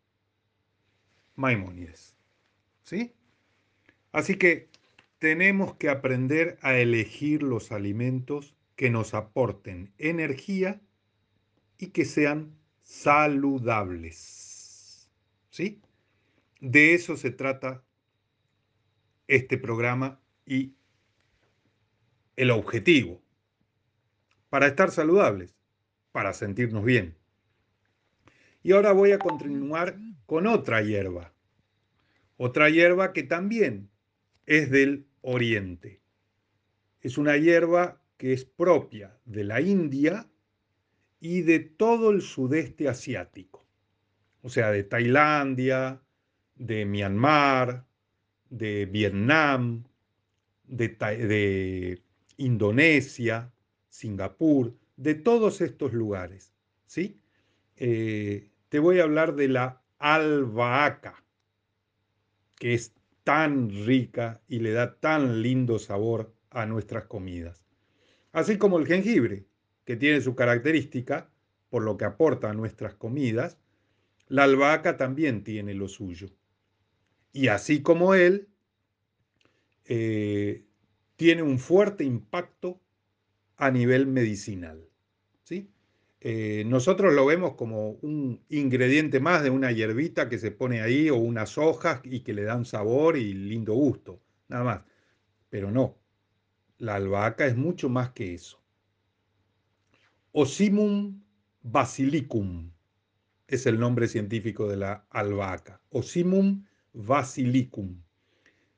Maimónides. 1.37 2.17
¿Sí? 2.83 3.15
Así 4.11 4.35
que 4.35 4.69
tenemos 5.21 5.77
que 5.77 5.89
aprender 5.89 6.59
a 6.61 6.77
elegir 6.77 7.45
los 7.45 7.71
alimentos 7.71 8.57
que 8.75 8.91
nos 8.91 9.15
aporten 9.15 9.93
energía 9.99 10.81
y 11.79 11.91
que 11.91 12.05
sean 12.05 12.59
saludables. 12.83 14.29
¿Sí? 15.51 15.81
De 16.59 16.95
eso 16.95 17.17
se 17.17 17.31
trata 17.31 17.85
este 19.29 19.57
programa 19.57 20.21
y 20.45 20.76
el 22.37 22.51
objetivo. 22.51 23.21
Para 24.49 24.67
estar 24.69 24.91
saludables 24.91 25.57
para 26.17 26.33
sentirnos 26.33 26.83
bien. 26.83 27.15
Y 28.63 28.73
ahora 28.73 28.93
voy 28.93 29.13
a 29.13 29.19
continuar 29.19 29.99
con 30.25 30.47
otra 30.47 30.81
hierba. 30.81 31.35
Otra 32.39 32.71
hierba 32.71 33.13
que 33.13 33.23
también 33.23 33.91
es 34.47 34.71
del 34.71 35.09
oriente. 35.21 36.01
Es 37.03 37.19
una 37.19 37.37
hierba 37.37 38.01
que 38.17 38.33
es 38.33 38.47
propia 38.47 39.15
de 39.27 39.45
la 39.45 39.61
India 39.61 40.27
y 41.21 41.43
de 41.43 41.61
todo 41.61 42.11
el 42.13 42.23
sudeste 42.23 42.89
asiático. 42.89 43.67
O 44.41 44.49
sea, 44.49 44.71
de 44.71 44.85
Tailandia, 44.85 46.01
de 46.55 46.87
Myanmar, 46.87 47.85
de 48.49 48.87
Vietnam, 48.87 49.85
de, 50.65 52.03
Indonesia, 52.37 53.53
Singapur, 53.89 54.75
de 54.97 55.15
todos 55.15 55.61
estos 55.61 55.93
lugares, 55.93 56.53
¿sí? 56.87 57.21
Eh, 57.77 58.51
te 58.69 58.79
voy 58.79 59.01
a 59.01 59.05
hablar 59.05 59.35
de 59.35 59.49
la 59.49 59.83
albahaca, 59.99 61.23
que 62.59 62.75
es 62.75 62.95
tan 63.25 63.71
rica 63.87 64.41
y 64.49 64.61
le 64.61 64.73
da 64.73 64.97
tan 64.99 65.43
lindo 65.43 65.79
sabor 65.79 66.35
a 66.51 66.67
nuestras 66.67 67.05
comidas. 67.05 67.65
Así 68.33 68.59
como 68.59 68.79
el 68.79 68.87
jengibre, 68.87 69.47
que 69.85 69.97
tiene 69.97 70.21
su 70.21 70.35
característica, 70.35 71.31
por 71.71 71.83
lo 71.83 71.97
que 71.97 72.05
aporta 72.05 72.51
a 72.51 72.55
nuestras 72.55 72.95
comidas, 72.95 73.59
la 74.29 74.45
albahaca 74.45 74.97
también 74.97 75.45
tiene 75.45 75.75
lo 75.75 75.89
suyo. 75.89 76.29
Y 77.33 77.49
así 77.49 77.83
como 77.83 78.15
él, 78.15 78.49
eh, 79.85 80.65
tiene 81.17 81.43
un 81.43 81.59
fuerte 81.59 82.05
impacto 82.05 82.81
a 83.57 83.71
nivel 83.71 84.07
medicinal. 84.07 84.89
¿sí? 85.43 85.71
Eh, 86.21 86.65
nosotros 86.67 87.15
lo 87.15 87.27
vemos 87.27 87.55
como 87.55 87.91
un 88.03 88.43
ingrediente 88.49 89.21
más 89.21 89.43
de 89.43 89.51
una 89.51 89.73
hierbita 89.73 90.29
que 90.29 90.39
se 90.39 90.51
pone 90.51 90.81
ahí 90.81 91.11
o 91.11 91.17
unas 91.17 91.59
hojas 91.59 92.01
y 92.05 92.21
que 92.21 92.35
le 92.35 92.45
dan 92.45 92.65
sabor 92.65 93.17
y 93.17 93.33
lindo 93.33 93.75
gusto, 93.75 94.21
nada 94.49 94.65
más. 94.65 94.83
Pero 95.49 95.71
no, 95.71 95.99
la 96.79 96.97
albahaca 96.97 97.47
es 97.47 97.57
mucho 97.57 97.89
más 97.89 98.11
que 98.11 98.35
eso. 98.35 98.63
Osimum 100.33 101.23
basilicum 101.63 102.71
es 103.47 103.67
el 103.67 103.79
nombre 103.79 104.09
científico 104.09 104.69
de 104.69 104.77
la 104.77 105.07
albahaca. 105.11 105.81
Osimum 105.91 106.65
basilicum. 106.93 108.03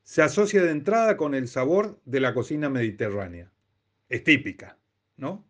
Se 0.09 0.23
asocia 0.23 0.63
de 0.63 0.71
entrada 0.71 1.19
con 1.19 1.35
el 1.35 1.49
sabor 1.49 2.01
de 2.07 2.21
la 2.21 2.33
cocina 2.33 2.71
mediterránea. 2.71 3.53
Es 4.09 4.25
típica, 4.25 4.79
¿no? 5.19 5.47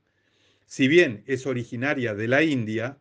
Si 0.67 0.89
bien 0.89 1.23
es 1.29 1.47
originaria 1.47 2.13
de 2.13 2.27
la 2.27 2.43
India, 2.43 2.99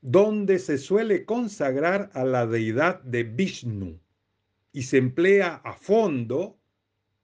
donde 0.00 0.58
se 0.58 0.78
suele 0.78 1.26
consagrar 1.26 2.08
a 2.14 2.24
la 2.24 2.46
deidad 2.46 3.02
de 3.02 3.24
Vishnu 3.24 4.00
y 4.72 4.84
se 4.84 4.96
emplea 4.96 5.56
a 5.56 5.74
fondo 5.74 6.58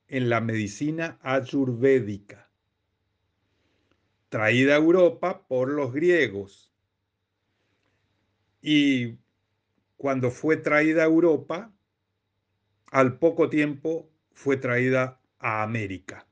en 0.07 0.29
la 0.29 0.43
medicina 0.43 1.19
ayurvédica 1.23 2.51
traída 4.29 4.75
a 4.75 4.79
Europa 4.79 5.47
por 5.49 5.71
los 5.71 5.91
griegos. 5.91 6.71
Y 8.61 9.17
cuando 9.97 10.31
fue 10.31 10.59
traída 10.59 11.05
a 11.05 11.07
Europa, 11.07 11.73
al 12.91 13.19
poco 13.19 13.49
tiempo 13.49 14.11
fue 14.33 14.57
traída 14.57 15.21
a 15.39 15.63
América 15.63 16.27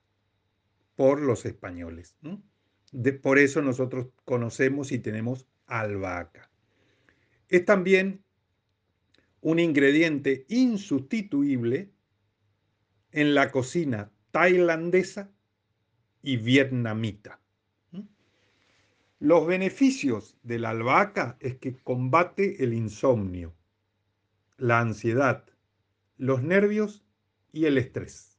por 0.97 1.21
los 1.21 1.47
españoles. 1.47 2.17
por 3.23 3.39
eso 3.39 3.63
nosotros 3.63 4.09
conocemos 4.25 4.93
y 4.93 4.99
tenemos 4.99 5.47
albahaca. 5.67 6.51
Es 7.49 7.65
también 7.65 8.25
un 9.41 9.59
ingrediente 9.59 10.45
insustituible 10.49 11.91
en 13.13 13.35
la 13.35 13.51
cocina 13.51 14.11
tailandesa 14.33 15.31
y 16.23 16.37
vietnamita. 16.37 17.41
Los 19.21 19.47
beneficios 19.47 20.37
de 20.43 20.59
la 20.59 20.71
albahaca 20.71 21.37
es 21.41 21.57
que 21.57 21.77
combate 21.77 22.63
el 22.63 22.73
insomnio, 22.73 23.55
la 24.57 24.81
ansiedad, 24.81 25.45
los 26.19 26.43
nervios 26.43 27.05
y 27.53 27.65
el 27.65 27.79
estrés. 27.79 28.39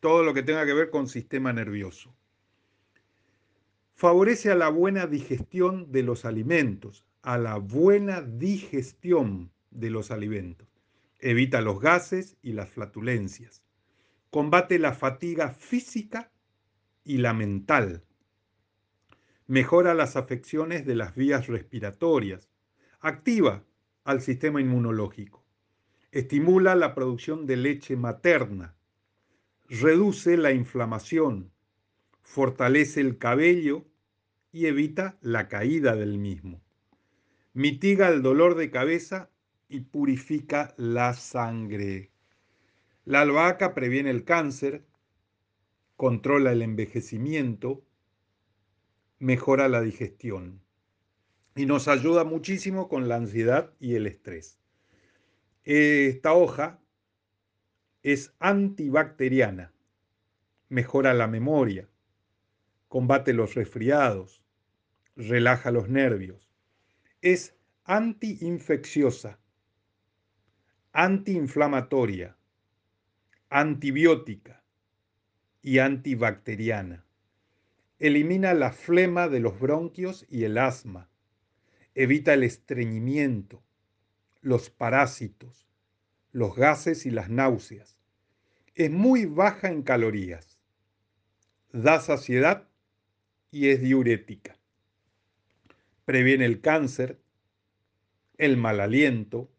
Todo 0.00 0.22
lo 0.22 0.34
que 0.34 0.42
tenga 0.42 0.66
que 0.66 0.74
ver 0.74 0.90
con 0.90 1.08
sistema 1.08 1.52
nervioso. 1.52 2.14
Favorece 3.94 4.50
a 4.50 4.54
la 4.54 4.68
buena 4.68 5.06
digestión 5.06 5.90
de 5.90 6.02
los 6.02 6.26
alimentos, 6.26 7.06
a 7.22 7.38
la 7.38 7.56
buena 7.56 8.20
digestión 8.20 9.50
de 9.70 9.88
los 9.88 10.10
alimentos. 10.10 10.68
Evita 11.20 11.62
los 11.62 11.80
gases 11.80 12.36
y 12.42 12.52
las 12.52 12.68
flatulencias. 12.68 13.62
Combate 14.28 14.78
la 14.78 14.92
fatiga 14.92 15.48
física 15.48 16.30
y 17.02 17.16
la 17.18 17.32
mental 17.32 18.04
mejora 19.46 19.94
las 19.94 20.16
afecciones 20.16 20.86
de 20.86 20.94
las 20.94 21.14
vías 21.14 21.46
respiratorias, 21.46 22.48
activa 23.00 23.62
al 24.04 24.20
sistema 24.20 24.60
inmunológico, 24.60 25.43
estimula 26.14 26.76
la 26.76 26.94
producción 26.94 27.44
de 27.44 27.56
leche 27.56 27.96
materna, 27.96 28.76
reduce 29.68 30.36
la 30.36 30.52
inflamación, 30.52 31.50
fortalece 32.22 33.00
el 33.00 33.18
cabello 33.18 33.84
y 34.52 34.66
evita 34.66 35.18
la 35.22 35.48
caída 35.48 35.96
del 35.96 36.18
mismo, 36.18 36.62
mitiga 37.52 38.06
el 38.10 38.22
dolor 38.22 38.54
de 38.54 38.70
cabeza 38.70 39.28
y 39.68 39.80
purifica 39.80 40.72
la 40.76 41.14
sangre. 41.14 42.12
La 43.04 43.22
albahaca 43.22 43.74
previene 43.74 44.10
el 44.10 44.22
cáncer, 44.22 44.86
controla 45.96 46.52
el 46.52 46.62
envejecimiento, 46.62 47.84
mejora 49.18 49.68
la 49.68 49.80
digestión 49.80 50.60
y 51.56 51.66
nos 51.66 51.88
ayuda 51.88 52.22
muchísimo 52.22 52.88
con 52.88 53.08
la 53.08 53.16
ansiedad 53.16 53.74
y 53.80 53.96
el 53.96 54.06
estrés. 54.06 54.60
Esta 55.66 56.34
hoja 56.34 56.78
es 58.02 58.34
antibacteriana, 58.38 59.72
mejora 60.68 61.14
la 61.14 61.26
memoria, 61.26 61.88
combate 62.88 63.32
los 63.32 63.54
resfriados, 63.54 64.42
relaja 65.16 65.70
los 65.70 65.88
nervios, 65.88 66.50
es 67.22 67.56
antiinfecciosa, 67.84 69.38
antiinflamatoria, 70.92 72.36
antibiótica 73.48 74.62
y 75.62 75.78
antibacteriana. 75.78 77.06
Elimina 77.98 78.52
la 78.52 78.70
flema 78.70 79.28
de 79.28 79.40
los 79.40 79.58
bronquios 79.58 80.26
y 80.28 80.44
el 80.44 80.58
asma. 80.58 81.08
Evita 81.94 82.34
el 82.34 82.42
estreñimiento, 82.42 83.63
los 84.44 84.68
parásitos, 84.68 85.66
los 86.30 86.54
gases 86.54 87.06
y 87.06 87.10
las 87.10 87.30
náuseas. 87.30 87.96
Es 88.74 88.90
muy 88.90 89.24
baja 89.24 89.68
en 89.68 89.82
calorías. 89.82 90.60
Da 91.72 91.98
saciedad 91.98 92.68
y 93.50 93.68
es 93.68 93.80
diurética. 93.80 94.58
Previene 96.04 96.44
el 96.44 96.60
cáncer, 96.60 97.18
el 98.36 98.58
mal 98.58 98.80
aliento, 98.80 99.50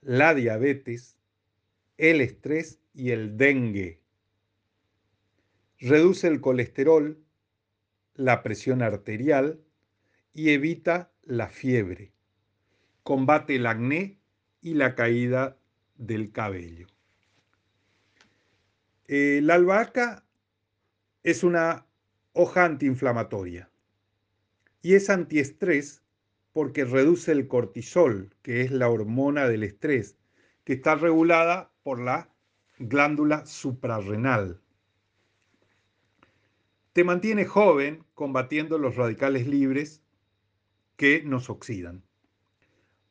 la 0.00 0.34
diabetes, 0.34 1.18
el 1.98 2.22
estrés 2.22 2.80
y 2.94 3.10
el 3.10 3.36
dengue. 3.36 4.00
Reduce 5.80 6.28
el 6.28 6.40
colesterol, 6.40 7.22
la 8.14 8.42
presión 8.42 8.80
arterial 8.80 9.60
y 10.32 10.50
evita 10.50 11.12
la 11.24 11.48
fiebre. 11.48 12.14
Combate 13.08 13.56
el 13.56 13.64
acné 13.64 14.20
y 14.60 14.74
la 14.74 14.94
caída 14.94 15.56
del 15.96 16.30
cabello. 16.30 16.88
Eh, 19.06 19.40
la 19.42 19.54
albahaca 19.54 20.26
es 21.22 21.42
una 21.42 21.86
hoja 22.34 22.66
antiinflamatoria 22.66 23.70
y 24.82 24.92
es 24.92 25.08
antiestrés 25.08 26.02
porque 26.52 26.84
reduce 26.84 27.32
el 27.32 27.48
cortisol, 27.48 28.36
que 28.42 28.60
es 28.60 28.72
la 28.72 28.90
hormona 28.90 29.48
del 29.48 29.62
estrés, 29.62 30.18
que 30.64 30.74
está 30.74 30.94
regulada 30.94 31.72
por 31.82 32.00
la 32.00 32.28
glándula 32.78 33.46
suprarrenal. 33.46 34.60
Te 36.92 37.04
mantiene 37.04 37.46
joven 37.46 38.04
combatiendo 38.12 38.76
los 38.76 38.96
radicales 38.96 39.46
libres 39.46 40.02
que 40.96 41.22
nos 41.22 41.48
oxidan. 41.48 42.02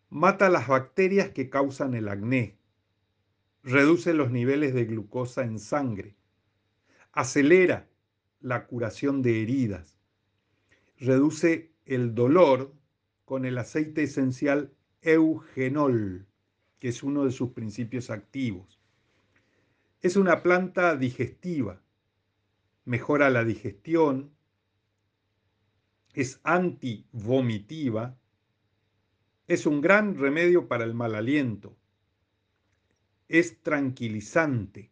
Mata 0.09 0.49
las 0.49 0.67
bacterias 0.67 1.29
que 1.29 1.49
causan 1.49 1.93
el 1.93 2.07
acné. 2.07 2.57
Reduce 3.63 4.13
los 4.13 4.31
niveles 4.31 4.73
de 4.73 4.85
glucosa 4.85 5.43
en 5.43 5.59
sangre. 5.59 6.15
Acelera 7.11 7.87
la 8.39 8.67
curación 8.67 9.21
de 9.21 9.41
heridas. 9.41 9.97
Reduce 10.97 11.71
el 11.85 12.15
dolor 12.15 12.73
con 13.25 13.45
el 13.45 13.57
aceite 13.57 14.03
esencial 14.03 14.73
eugenol, 15.01 16.25
que 16.79 16.89
es 16.89 17.03
uno 17.03 17.25
de 17.25 17.31
sus 17.31 17.51
principios 17.51 18.09
activos. 18.09 18.79
Es 20.01 20.15
una 20.15 20.43
planta 20.43 20.95
digestiva 20.95 21.81
mejora 22.87 23.29
la 23.29 23.43
digestión, 23.43 24.31
es 26.13 26.39
antivomitiva, 26.43 28.17
es 29.47 29.65
un 29.65 29.81
gran 29.81 30.17
remedio 30.17 30.67
para 30.67 30.83
el 30.83 30.93
mal 30.93 31.15
aliento, 31.15 31.75
es 33.27 33.61
tranquilizante, 33.61 34.91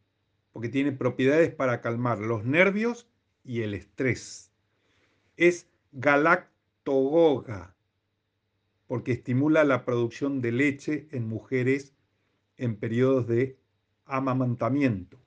porque 0.51 0.69
tiene 0.69 0.91
propiedades 0.91 1.53
para 1.53 1.81
calmar 1.81 2.19
los 2.19 2.45
nervios 2.45 3.07
y 3.43 3.61
el 3.61 3.73
estrés. 3.73 4.51
Es 5.37 5.69
galactogoga, 5.91 7.75
porque 8.87 9.13
estimula 9.13 9.63
la 9.63 9.85
producción 9.85 10.41
de 10.41 10.51
leche 10.51 11.07
en 11.11 11.27
mujeres 11.27 11.93
en 12.57 12.77
periodos 12.77 13.27
de 13.27 13.57
amamantamiento 14.05 15.25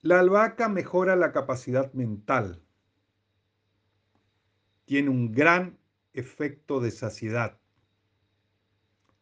La 0.00 0.20
albahaca 0.20 0.68
mejora 0.68 1.16
la 1.16 1.32
capacidad 1.32 1.92
mental. 1.92 2.62
Tiene 4.84 5.10
un 5.10 5.32
gran 5.32 5.77
efecto 6.18 6.80
de 6.80 6.90
saciedad. 6.90 7.58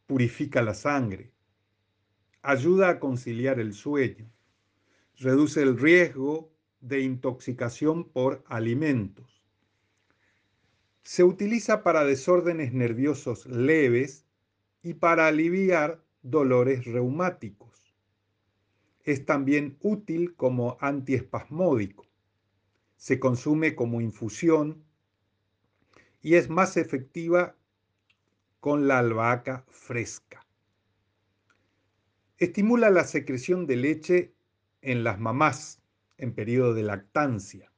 Purifica 0.07 0.63
la 0.63 0.75
sangre. 0.75 1.33
Ayuda 2.43 2.89
a 2.91 3.01
conciliar 3.01 3.61
el 3.61 3.75
sueño. 3.75 4.31
Reduce 5.19 5.63
el 5.63 5.79
riesgo 5.79 6.53
de 6.81 7.01
intoxicación 7.01 8.05
por 8.05 8.45
alimentos. 8.47 9.43
Se 11.03 11.25
utiliza 11.25 11.83
para 11.83 12.05
desórdenes 12.05 12.73
nerviosos 12.73 13.47
leves 13.47 14.27
y 14.83 14.95
para 14.95 15.27
aliviar 15.27 16.05
dolores 16.23 16.85
reumáticos. 16.85 17.95
Es 19.05 19.25
también 19.25 19.77
útil 19.81 20.35
como 20.35 20.77
antiespasmódico. 20.81 22.07
Se 22.97 23.21
consume 23.21 23.75
como 23.77 24.01
infusión 24.01 24.86
y 26.21 26.35
es 26.35 26.49
más 26.49 26.77
efectiva 26.77 27.57
con 28.61 28.89
la 28.89 28.99
albahaca 28.99 29.65
fresca. 29.69 30.47
Estimula 32.39 32.91
la 32.91 33.05
secreción 33.05 33.67
de 33.67 33.77
leche 33.77 34.35
en 34.83 35.05
las 35.05 35.19
mamás 35.19 35.81
en 36.19 36.35
periodo 36.35 36.75
de 36.75 36.83
lactancia. 36.83 37.73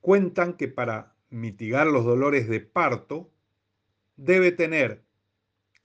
Cuentan 0.00 0.54
que 0.54 0.68
para 0.68 1.14
mitigar 1.30 1.86
los 1.86 2.04
dolores 2.04 2.48
de 2.48 2.60
parto 2.60 3.30
debe 4.16 4.52
tener 4.52 5.04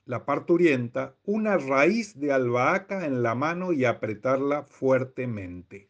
la 0.05 0.25
parturienta 0.25 1.15
una 1.23 1.57
raíz 1.57 2.19
de 2.19 2.33
albahaca 2.33 3.05
en 3.05 3.23
la 3.23 3.35
mano 3.35 3.71
y 3.71 3.85
apretarla 3.85 4.63
fuertemente. 4.63 5.89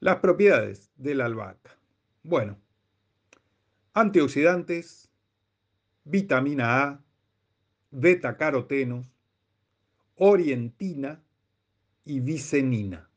Las 0.00 0.16
propiedades 0.16 0.90
de 0.96 1.14
la 1.14 1.26
albahaca. 1.26 1.76
Bueno, 2.22 2.58
antioxidantes, 3.94 5.10
vitamina 6.04 6.82
A, 6.82 7.04
beta-carotenos, 7.90 9.06
orientina 10.16 11.22
y 12.04 12.20
vicenina 12.20 13.10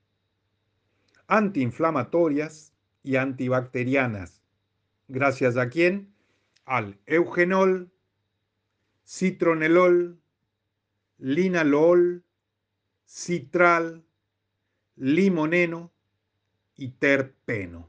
antiinflamatorias 1.27 2.73
y 3.01 3.15
antibacterianas. 3.15 4.41
¿Gracias 5.07 5.57
a 5.57 5.69
quién? 5.69 6.13
Al 6.65 6.99
eugenol, 7.05 7.91
citronelol, 9.05 10.19
linalol, 11.17 12.23
citral, 13.05 14.03
limoneno 14.95 15.92
y 16.75 16.89
terpeno. 16.89 17.87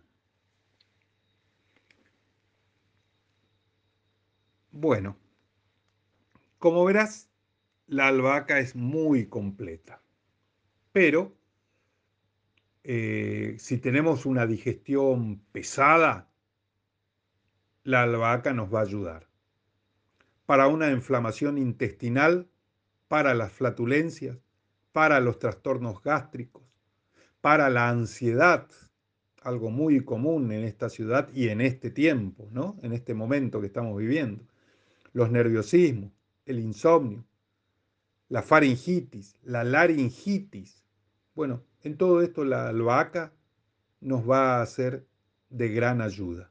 Bueno, 4.71 5.17
como 6.59 6.85
verás, 6.85 7.31
la 7.87 8.09
albahaca 8.09 8.59
es 8.59 8.75
muy 8.75 9.27
completa, 9.27 10.03
pero 10.93 11.37
eh, 12.83 13.57
si 13.59 13.79
tenemos 13.79 14.27
una 14.27 14.47
digestión 14.47 15.41
pesada, 15.53 16.29
la 17.83 18.03
albahaca 18.03 18.53
nos 18.53 18.73
va 18.73 18.81
a 18.81 18.83
ayudar. 18.83 19.29
Para 20.47 20.69
una 20.69 20.91
inflamación 20.91 21.57
intestinal, 21.57 22.49
para 23.09 23.35
las 23.35 23.53
flatulencias, 23.53 24.39
para 24.93 25.21
los 25.21 25.39
trastornos 25.39 26.03
gástricos, 26.03 26.63
para 27.45 27.69
la 27.69 27.91
ansiedad, 27.91 28.67
algo 29.43 29.71
muy 29.71 30.03
común 30.03 30.51
en 30.51 30.65
esta 30.65 30.89
ciudad 30.89 31.29
y 31.35 31.51
en 31.51 31.61
este 31.61 31.91
tiempo, 31.91 32.49
¿no? 32.53 32.79
En 32.81 32.95
este 32.95 33.13
momento 33.13 33.61
que 33.61 33.67
estamos 33.67 33.99
viviendo. 33.99 34.43
Los 35.13 35.31
nerviosismos, 35.31 36.11
el 36.47 36.59
insomnio, 36.59 37.27
la 38.31 38.41
faringitis, 38.41 39.37
la 39.43 39.63
laringitis. 39.63 40.87
Bueno, 41.35 41.63
en 41.83 41.99
todo 41.99 42.23
esto 42.23 42.47
la 42.47 42.69
albahaca 42.69 43.35
nos 44.01 44.27
va 44.27 44.63
a 44.63 44.67
ser 44.67 45.07
de 45.51 45.69
gran 45.69 46.01
ayuda. 46.01 46.51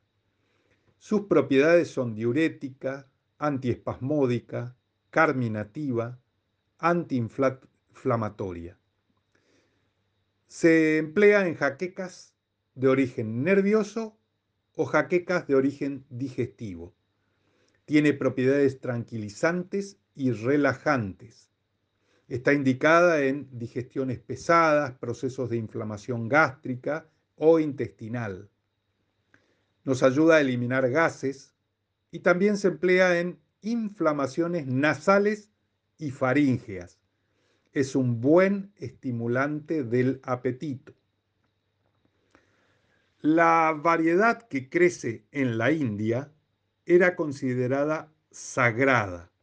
Sus 0.99 1.21
propiedades 1.21 1.87
son 1.87 2.13
diurética, 2.13 3.07
antiespasmódica, 3.39 4.75
carminativa, 5.09 6.19
antiinflamatoria. 6.77 8.77
Se 10.55 10.99
emplea 10.99 11.47
en 11.47 11.55
jaquecas 11.55 12.35
de 12.75 12.87
origen 12.87 13.43
nervioso 13.43 14.19
o 14.75 14.85
jaquecas 14.85 15.47
de 15.47 15.55
origen 15.55 16.05
digestivo. 16.11 16.93
Tiene 17.85 18.13
propiedades 18.13 18.79
tranquilizantes 18.79 19.97
y 20.13 20.31
relajantes. 20.31 21.49
Está 22.27 22.53
indicada 22.53 23.23
en 23.23 23.49
digestiones 23.51 24.19
pesadas, 24.19 24.91
procesos 24.91 25.49
de 25.49 25.57
inflamación 25.57 26.29
gástrica 26.29 27.09
o 27.35 27.59
intestinal. 27.59 28.47
Nos 29.83 30.03
ayuda 30.03 30.35
a 30.35 30.41
eliminar 30.41 30.87
gases 30.91 31.55
y 32.11 32.19
también 32.19 32.57
se 32.57 32.67
emplea 32.67 33.19
en 33.19 33.39
inflamaciones 33.63 34.67
nasales 34.67 35.49
y 35.97 36.11
faríngeas. 36.11 36.99
Es 37.73 37.95
un 37.95 38.21
buen 38.21 38.71
estimulante 38.77 39.83
del 39.83 40.21
apetito. 40.23 40.93
La 43.19 43.77
variedad 43.77 44.47
que 44.47 44.69
crece 44.69 45.25
en 45.31 45.57
la 45.57 45.71
India 45.71 46.31
era 46.85 47.15
considerada 47.15 48.11
sagrada 48.31 49.33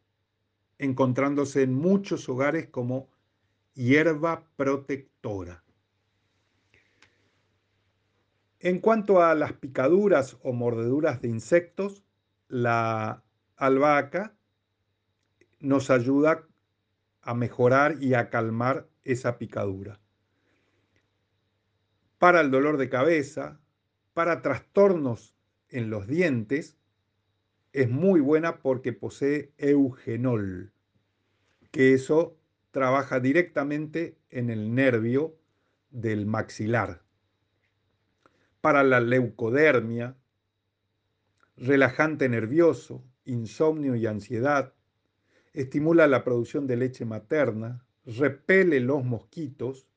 encontrándose 0.81 1.61
en 1.61 1.75
muchos 1.75 2.27
hogares 2.27 2.67
como 2.67 3.07
hierba 3.75 4.47
protectora. 4.55 5.63
En 8.59 8.79
cuanto 8.79 9.21
a 9.21 9.35
las 9.35 9.53
picaduras 9.53 10.37
o 10.41 10.53
mordeduras 10.53 11.21
de 11.21 11.27
insectos, 11.27 12.03
la 12.47 13.23
albahaca 13.57 14.35
nos 15.59 15.91
ayuda 15.91 16.47
a 17.21 17.33
mejorar 17.33 18.01
y 18.01 18.13
a 18.13 18.29
calmar 18.29 18.87
esa 19.03 19.37
picadura. 19.37 19.99
Para 22.17 22.41
el 22.41 22.51
dolor 22.51 22.77
de 22.77 22.89
cabeza, 22.89 23.59
para 24.13 24.41
trastornos 24.41 25.35
en 25.69 25.89
los 25.89 26.07
dientes, 26.07 26.77
es 27.73 27.89
muy 27.89 28.19
buena 28.19 28.59
porque 28.59 28.93
posee 28.93 29.53
eugenol, 29.57 30.73
que 31.71 31.93
eso 31.93 32.37
trabaja 32.71 33.19
directamente 33.19 34.17
en 34.29 34.49
el 34.49 34.75
nervio 34.75 35.37
del 35.89 36.25
maxilar. 36.25 37.01
Para 38.59 38.83
la 38.83 38.99
leucodermia, 38.99 40.15
relajante 41.57 42.29
nervioso, 42.29 43.03
insomnio 43.25 43.95
y 43.95 44.05
ansiedad, 44.05 44.73
estimula 45.53 46.07
la 46.07 46.23
producción 46.23 46.67
de 46.67 46.77
leche 46.77 47.05
materna, 47.05 47.83
repele 48.05 48.79
los 48.79 49.03
mosquitos, 49.03 49.87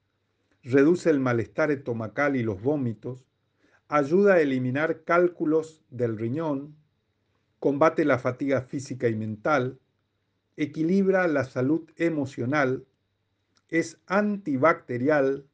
reduce 0.63 1.11
el 1.11 1.21
malestar 1.21 1.71
estomacal 1.71 2.37
y 2.37 2.43
los 2.43 2.61
vómitos, 2.63 3.25
ayuda 3.89 4.35
a 4.35 4.41
eliminar 4.41 5.05
cálculos 5.05 5.85
del 5.91 6.19
riñón, 6.19 6.75
combate 7.61 8.05
la 8.05 8.19
fatiga 8.19 8.63
física 8.63 9.09
y 9.09 9.15
mental, 9.15 9.79
equilibra 10.57 11.27
la 11.29 11.45
salud 11.45 11.89
emocional, 11.97 12.85
es 13.69 13.99
antibacterial, 14.07 15.47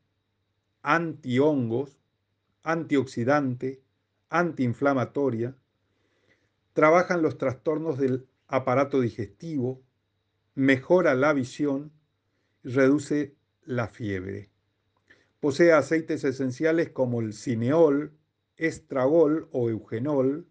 antihongos, 0.83 2.01
antioxidante, 2.63 3.83
antiinflamatoria, 4.29 5.55
trabajan 6.73 7.23
los 7.23 7.39
trastornos 7.39 7.99
del 7.99 8.27
aparato 8.47 9.01
digestivo, 9.01 9.83
mejora 10.61 11.15
la 11.15 11.33
visión, 11.33 11.91
reduce 12.63 13.35
la 13.65 13.89
fiebre. 13.89 14.51
Posee 15.41 15.73
aceites 15.73 16.23
esenciales 16.23 16.91
como 16.91 17.23
el 17.23 17.33
cineol, 17.33 18.13
estragol 18.59 19.49
o 19.53 19.71
eugenol, 19.71 20.47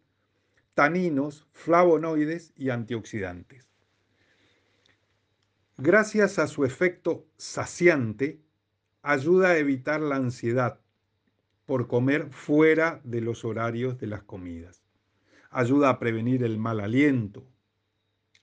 taninos, 0.74 1.46
flavonoides 1.52 2.54
y 2.56 2.72
antioxidantes. 2.72 3.70
Gracias 5.78 6.40
a 6.40 6.48
su 6.48 6.66
efecto 6.66 7.28
saciante, 7.38 8.42
ayuda 9.04 9.50
a 9.50 9.58
evitar 9.60 10.02
la 10.02 10.16
ansiedad 10.16 10.80
por 11.68 11.88
comer 11.88 12.32
fuera 12.32 13.00
de 13.04 13.22
los 13.22 13.46
horarios 13.46 14.00
de 14.00 14.08
las 14.08 14.24
comidas. 14.24 14.82
Ayuda 15.52 15.90
a 15.90 16.00
prevenir 16.00 16.44
el 16.44 16.58
mal 16.58 16.80
aliento, 16.80 17.46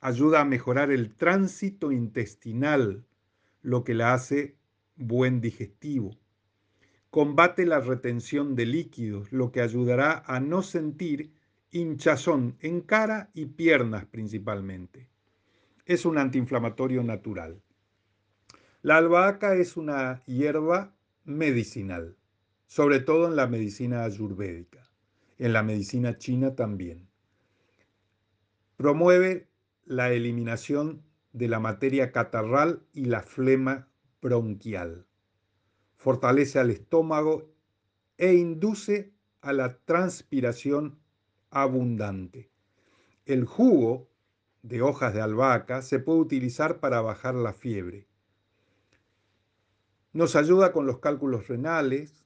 ayuda 0.01 0.41
a 0.41 0.45
mejorar 0.45 0.91
el 0.91 1.15
tránsito 1.15 1.93
intestinal, 1.93 3.05
lo 3.63 3.85
que 3.85 3.95
la 3.95 4.15
hace 4.15 4.57
buen 4.97 5.41
digestivo. 5.41 6.17
Combate 7.11 7.67
la 7.67 7.81
retención 7.81 8.55
de 8.55 8.67
líquidos, 8.67 9.33
lo 9.33 9.53
que 9.53 9.61
ayudará 9.61 10.23
a 10.27 10.41
no 10.41 10.63
sentir 10.63 11.33
hinchazón 11.71 12.57
en 12.61 12.81
cara 12.81 13.31
y 13.35 13.47
piernas 13.47 14.07
principalmente. 14.07 15.09
Es 15.85 16.05
un 16.05 16.19
antiinflamatorio 16.19 17.03
natural. 17.03 17.63
La 18.83 18.97
albahaca 18.99 19.55
es 19.55 19.77
una 19.77 20.23
hierba 20.27 20.95
medicinal, 21.25 22.17
sobre 22.67 23.01
todo 23.01 23.27
en 23.27 23.37
la 23.37 23.47
medicina 23.47 24.05
ayurvédica, 24.05 24.89
en 25.39 25.53
la 25.53 25.63
medicina 25.63 26.19
china 26.19 26.55
también. 26.55 27.09
Promueve 28.77 29.49
la 29.87 30.13
eliminación 30.13 31.03
de 31.33 31.49
la 31.49 31.61
materia 31.61 32.13
catarral 32.13 32.83
y 32.93 33.05
la 33.07 33.23
flema 33.23 33.89
bronquial. 34.21 35.07
Fortalece 35.97 36.59
al 36.59 36.71
estómago 36.71 37.49
e 38.19 38.35
induce 38.35 39.13
a 39.41 39.53
la 39.53 39.79
transpiración 39.79 40.99
abundante. 41.51 42.51
El 43.25 43.45
jugo 43.45 44.09
de 44.63 44.83
hojas 44.83 45.15
de 45.15 45.21
albahaca 45.21 45.83
se 45.83 46.01
puede 46.01 46.19
utilizar 46.19 46.81
para 46.81 47.01
bajar 47.01 47.37
la 47.37 47.53
fiebre. 47.53 48.09
Nos 50.13 50.35
ayuda 50.35 50.73
con 50.73 50.87
los 50.87 50.99
cálculos 50.99 51.47
renales, 51.47 52.25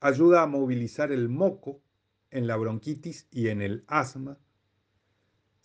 ayuda 0.00 0.42
a 0.42 0.46
movilizar 0.46 1.10
el 1.12 1.30
moco 1.30 1.80
en 2.30 2.46
la 2.46 2.56
bronquitis 2.56 3.26
y 3.30 3.48
en 3.48 3.62
el 3.62 3.84
asma, 3.86 4.38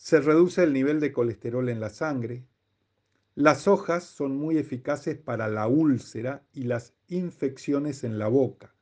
se 0.04 0.20
reduce 0.20 0.62
el 0.62 0.74
nivel 0.74 1.00
de 1.00 1.14
colesterol 1.14 1.70
en 1.70 1.80
la 1.80 1.90
sangre. 1.90 2.46
Las 3.36 3.70
hojas 3.70 4.04
son 4.04 4.36
muy 4.36 4.58
eficaces 4.58 5.18
para 5.18 5.48
la 5.48 5.66
úlcera 5.68 6.44
y 6.52 6.64
las 6.64 6.94
infecciones 7.08 8.04
en 8.04 8.20
la 8.20 8.28
boca. 8.28 8.76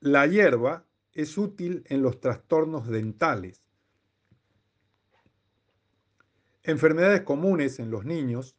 La 0.00 0.26
hierba 0.26 0.84
es 1.12 1.38
útil 1.38 1.84
en 1.86 2.02
los 2.02 2.18
trastornos 2.18 2.88
dentales. 2.88 3.62
Enfermedades 6.64 7.20
comunes 7.20 7.78
en 7.78 7.92
los 7.92 8.04
niños, 8.04 8.56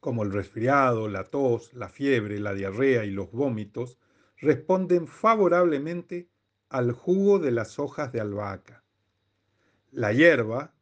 como 0.00 0.24
el 0.24 0.32
resfriado, 0.32 1.06
la 1.06 1.22
tos, 1.22 1.72
la 1.72 1.88
fiebre, 1.88 2.40
la 2.40 2.52
diarrea 2.52 3.04
y 3.04 3.12
los 3.12 3.30
vómitos, 3.30 3.96
responden 4.38 5.06
favorablemente 5.06 6.28
al 6.68 6.90
jugo 6.90 7.38
de 7.38 7.52
las 7.52 7.78
hojas 7.78 8.10
de 8.10 8.20
albahaca. 8.20 8.80
La 9.92 10.12
hierba 10.12 10.72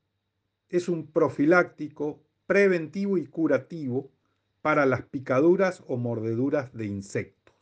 es 0.68 0.88
un 0.88 1.06
profiláctico 1.06 2.22
preventivo 2.46 3.16
y 3.16 3.26
curativo 3.26 4.12
para 4.60 4.84
las 4.84 5.02
picaduras 5.02 5.82
o 5.86 5.96
mordeduras 5.96 6.74
de 6.74 6.86
insectos. 6.86 7.56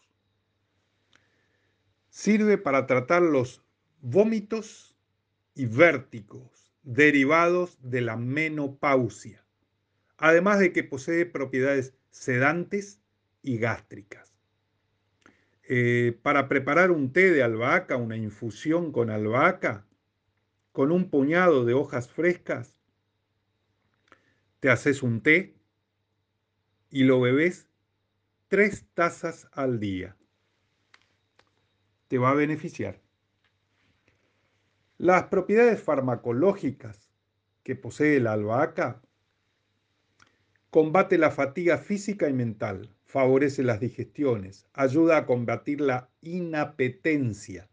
Sirve 2.09 2.59
para 2.59 2.87
tratar 2.87 3.23
los 3.23 3.63
vómitos 4.01 4.97
y 5.55 5.67
vértigos 5.67 6.73
derivados 6.83 7.79
de 7.81 8.01
la 8.01 8.17
menopausia, 8.17 9.45
además 10.17 10.59
de 10.59 10.73
que 10.73 10.83
posee 10.83 11.27
propiedades 11.27 11.95
sedantes 12.11 13.01
y 13.43 13.59
gástricas. 13.59 14.35
Eh, 15.69 16.19
para 16.23 16.49
preparar 16.49 16.91
un 16.91 17.13
té 17.13 17.31
de 17.31 17.43
albahaca, 17.43 17.97
una 17.97 18.17
infusión 18.17 18.93
con 18.93 19.11
albahaca, 19.11 19.86
con 20.77 20.93
un 20.93 21.09
puñado 21.09 21.65
de 21.65 21.73
hojas 21.73 22.11
frescas, 22.11 22.77
te 24.61 24.69
haces 24.69 25.03
un 25.03 25.23
té 25.23 25.55
y 26.91 27.05
lo 27.05 27.19
bebes 27.19 27.71
tres 28.49 28.85
tazas 28.93 29.49
al 29.53 29.81
día. 29.81 30.19
Te 32.09 32.19
va 32.19 32.29
a 32.29 32.35
beneficiar. 32.35 33.01
Las 34.99 35.29
propiedades 35.29 35.83
farmacológicas 35.83 37.09
que 37.63 37.75
posee 37.75 38.21
la 38.21 38.35
albahaca 38.35 39.01
combate 40.69 41.17
la 41.17 41.31
fatiga 41.31 41.79
física 41.79 42.29
y 42.29 42.35
mental, 42.35 42.95
favorece 43.07 43.63
las 43.63 43.81
digestiones, 43.81 44.67
ayuda 44.75 45.17
a 45.17 45.25
combatir 45.25 45.81
la 45.81 46.11
inapetencia, 46.21 47.67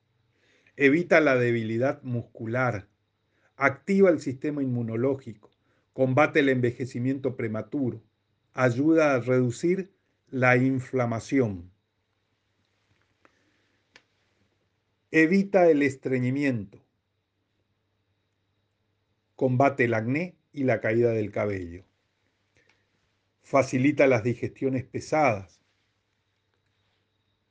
evita 0.77 1.19
la 1.19 1.35
debilidad 1.35 2.01
muscular, 2.03 2.92
activa 3.55 4.09
el 4.09 4.19
sistema 4.19 4.61
inmunológico, 4.61 5.49
combate 5.93 6.39
el 6.39 6.49
envejecimiento 6.49 7.35
prematuro, 7.35 8.01
ayuda 8.53 9.13
a 9.13 9.19
reducir 9.19 9.91
la 10.29 10.57
inflamación, 10.57 11.71
evita 15.11 15.69
el 15.69 15.83
estreñimiento, 15.83 16.79
combate 19.35 19.85
el 19.85 19.93
acné 19.93 20.35
y 20.51 20.63
la 20.63 20.81
caída 20.81 21.11
del 21.11 21.31
cabello, 21.31 21.83
facilita 23.43 24.07
las 24.07 24.23
digestiones 24.23 24.83
pesadas, 24.83 25.61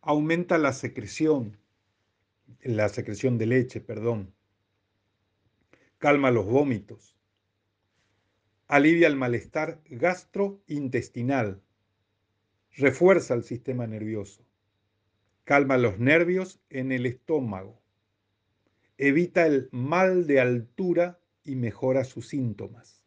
aumenta 0.00 0.58
la 0.58 0.72
secreción, 0.72 1.56
la 2.62 2.88
secreción 2.88 3.38
de 3.38 3.46
leche, 3.46 3.80
perdón, 3.80 4.34
calma 6.02 6.32
los 6.32 6.46
vómitos, 6.46 7.16
alivia 8.66 9.06
el 9.06 9.14
malestar 9.14 9.80
gastrointestinal, 9.88 11.62
refuerza 12.72 13.34
el 13.34 13.44
sistema 13.44 13.86
nervioso, 13.86 14.44
calma 15.44 15.78
los 15.78 16.00
nervios 16.00 16.60
en 16.70 16.90
el 16.90 17.06
estómago, 17.06 17.80
evita 18.98 19.46
el 19.46 19.68
mal 19.70 20.26
de 20.26 20.40
altura 20.40 21.20
y 21.44 21.54
mejora 21.54 22.02
sus 22.02 22.26
síntomas, 22.26 23.04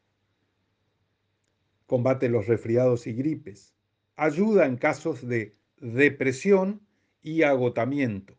combate 1.88 2.30
los 2.30 2.48
resfriados 2.48 3.08
y 3.08 3.14
gripes, 3.14 3.76
ayuda 4.16 4.68
en 4.68 4.78
casos 4.78 5.28
de 5.28 5.52
depresión 5.82 6.80
y 7.22 7.44
agotamiento, 7.44 8.38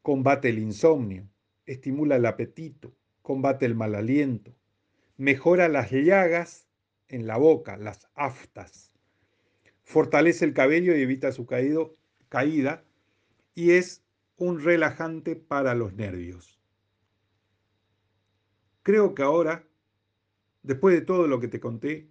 combate 0.00 0.48
el 0.48 0.58
insomnio, 0.58 1.28
estimula 1.66 2.16
el 2.16 2.24
apetito, 2.24 2.94
combate 3.28 3.66
el 3.66 3.74
mal 3.74 3.94
aliento, 3.94 4.56
mejora 5.18 5.68
las 5.68 5.90
llagas 5.90 6.66
en 7.08 7.26
la 7.26 7.36
boca, 7.36 7.76
las 7.76 8.08
aftas, 8.14 8.94
fortalece 9.82 10.46
el 10.46 10.54
cabello 10.54 10.96
y 10.96 11.02
evita 11.02 11.30
su 11.30 11.44
caído, 11.44 11.94
caída 12.30 12.84
y 13.54 13.72
es 13.72 14.02
un 14.38 14.64
relajante 14.64 15.36
para 15.36 15.74
los 15.74 15.92
nervios. 15.92 16.58
Creo 18.82 19.14
que 19.14 19.24
ahora, 19.24 19.68
después 20.62 20.94
de 20.94 21.02
todo 21.04 21.28
lo 21.28 21.38
que 21.38 21.48
te 21.48 21.60
conté, 21.60 22.08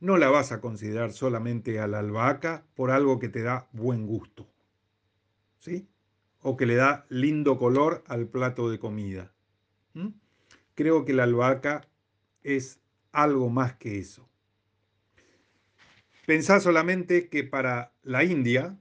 no 0.00 0.16
la 0.16 0.30
vas 0.30 0.50
a 0.50 0.62
considerar 0.62 1.12
solamente 1.12 1.78
a 1.78 1.86
la 1.88 1.98
albahaca 1.98 2.64
por 2.74 2.90
algo 2.90 3.18
que 3.18 3.28
te 3.28 3.42
da 3.42 3.68
buen 3.72 4.06
gusto, 4.06 4.48
¿sí? 5.58 5.86
O 6.40 6.56
que 6.56 6.64
le 6.64 6.76
da 6.76 7.04
lindo 7.10 7.58
color 7.58 8.02
al 8.06 8.28
plato 8.28 8.70
de 8.70 8.78
comida. 8.78 9.34
Creo 10.78 11.04
que 11.04 11.12
la 11.12 11.24
albahaca 11.24 11.80
es 12.44 12.78
algo 13.10 13.50
más 13.50 13.74
que 13.78 13.98
eso. 13.98 14.28
Pensá 16.24 16.60
solamente 16.60 17.28
que 17.28 17.42
para 17.42 17.92
la 18.04 18.22
India, 18.22 18.78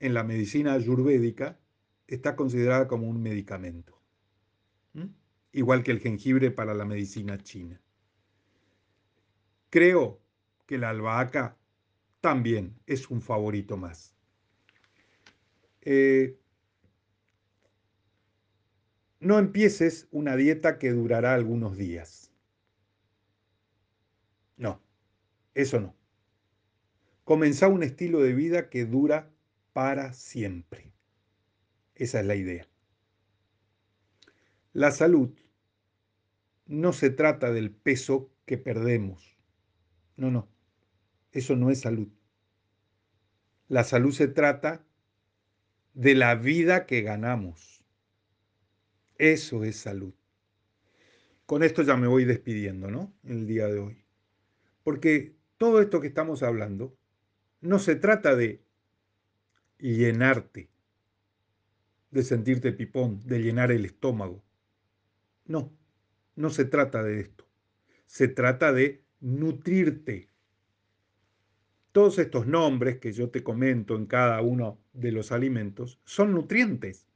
en 0.00 0.14
la 0.14 0.24
medicina 0.24 0.72
ayurvédica, 0.72 1.56
está 2.08 2.34
considerada 2.34 2.88
como 2.88 3.06
un 3.06 3.22
medicamento, 3.22 4.02
igual 5.52 5.84
que 5.84 5.92
el 5.92 6.00
jengibre 6.00 6.50
para 6.50 6.74
la 6.74 6.84
medicina 6.84 7.38
china. 7.38 7.80
Creo 9.70 10.20
que 10.66 10.76
la 10.76 10.88
albahaca 10.88 11.56
también 12.20 12.74
es 12.84 13.10
un 13.10 13.22
favorito 13.22 13.76
más. 13.76 14.12
Eh, 15.82 16.36
no 19.20 19.38
empieces 19.38 20.08
una 20.10 20.36
dieta 20.36 20.78
que 20.78 20.92
durará 20.92 21.34
algunos 21.34 21.76
días. 21.76 22.32
No, 24.56 24.80
eso 25.54 25.80
no. 25.80 25.94
Comenzá 27.24 27.68
un 27.68 27.82
estilo 27.82 28.20
de 28.20 28.32
vida 28.32 28.70
que 28.70 28.84
dura 28.84 29.30
para 29.72 30.12
siempre. 30.12 30.92
Esa 31.94 32.20
es 32.20 32.26
la 32.26 32.36
idea. 32.36 32.66
La 34.72 34.90
salud 34.92 35.30
no 36.66 36.92
se 36.92 37.10
trata 37.10 37.50
del 37.50 37.70
peso 37.70 38.30
que 38.44 38.58
perdemos. 38.58 39.36
No, 40.16 40.30
no. 40.30 40.48
Eso 41.32 41.56
no 41.56 41.70
es 41.70 41.80
salud. 41.80 42.08
La 43.68 43.84
salud 43.84 44.12
se 44.12 44.28
trata 44.28 44.84
de 45.94 46.14
la 46.14 46.34
vida 46.34 46.86
que 46.86 47.02
ganamos. 47.02 47.77
Eso 49.18 49.64
es 49.64 49.76
salud. 49.76 50.14
con 51.46 51.62
esto 51.62 51.82
ya 51.82 51.96
me 51.96 52.06
voy 52.06 52.24
despidiendo, 52.24 52.90
¿no? 52.90 53.12
El 53.24 53.46
día 53.46 53.66
de 53.68 53.78
hoy. 53.78 54.04
Porque 54.84 55.34
todo 55.56 55.80
esto 55.80 56.00
que 56.00 56.08
estamos 56.08 56.42
hablando 56.42 56.96
no 57.60 57.78
se 57.78 57.96
trata 57.96 58.36
de 58.36 58.62
llenarte, 59.78 60.68
de 62.10 62.22
sentirte 62.22 62.72
pipón, 62.72 63.20
de 63.26 63.40
llenar 63.42 63.72
el 63.72 63.86
estómago. 63.86 64.44
No, 65.46 65.72
no 66.36 66.50
se 66.50 66.66
trata 66.66 67.02
de 67.02 67.20
esto. 67.20 67.46
Se 68.06 68.28
trata 68.28 68.72
de 68.72 69.02
nutrirte. 69.20 70.28
Todos 71.92 72.18
estos 72.18 72.46
nombres 72.46 72.98
que 72.98 73.12
yo 73.12 73.30
te 73.30 73.42
comento 73.42 73.96
en 73.96 74.06
cada 74.06 74.42
uno 74.42 74.78
de 74.92 75.12
los 75.12 75.32
alimentos 75.32 75.98
son 76.04 76.34
nutrientes 76.34 77.07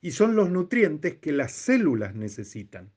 y 0.00 0.12
son 0.12 0.36
los 0.36 0.50
nutrientes 0.50 1.16
que 1.16 1.32
las 1.32 1.52
células 1.52 2.14
necesitan 2.14 2.90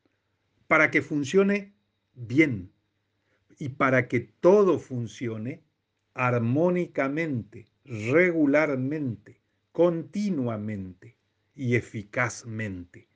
para 0.67 0.91
que 0.91 1.01
funcione 1.01 1.73
bien 2.13 2.71
y 3.57 3.69
para 3.69 4.07
que 4.07 4.19
todo 4.19 4.79
funcione 4.79 5.63
armónicamente, 6.13 7.67
regularmente, 7.85 9.41
continuamente 9.71 11.17
y 11.55 11.75
eficazmente. 11.75 13.07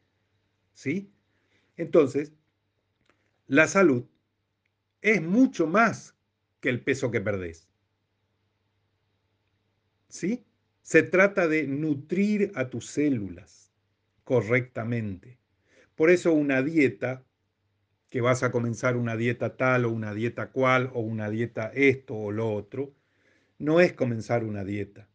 ¿Sí? 0.73 1.11
Entonces, 1.77 2.33
la 3.47 3.67
salud 3.67 4.05
es 5.01 5.21
mucho 5.21 5.67
más 5.67 6.15
que 6.59 6.69
el 6.69 6.81
peso 6.83 7.11
que 7.11 7.21
perdés. 7.21 7.69
¿Sí? 10.09 10.45
Se 10.81 11.03
trata 11.03 11.47
de 11.47 11.67
nutrir 11.67 12.51
a 12.55 12.69
tus 12.69 12.87
células 12.87 13.64
correctamente. 14.25 15.37
Por 15.95 16.09
eso 16.09 16.33
una 16.33 16.61
dieta, 16.61 17.23
que 18.09 18.19
vas 18.19 18.43
a 18.43 18.51
comenzar 18.51 18.97
una 18.97 19.15
dieta 19.15 19.55
tal 19.55 19.85
o 19.85 19.89
una 19.91 20.13
dieta 20.13 20.51
cual 20.51 20.91
o 20.93 20.99
una 20.99 21.29
dieta 21.29 21.71
esto 21.73 22.15
o 22.15 22.31
lo 22.31 22.53
otro, 22.53 22.93
no 23.57 23.79
es 23.79 23.93
comenzar 23.93 24.43
una 24.43 24.65
dieta 24.65 25.07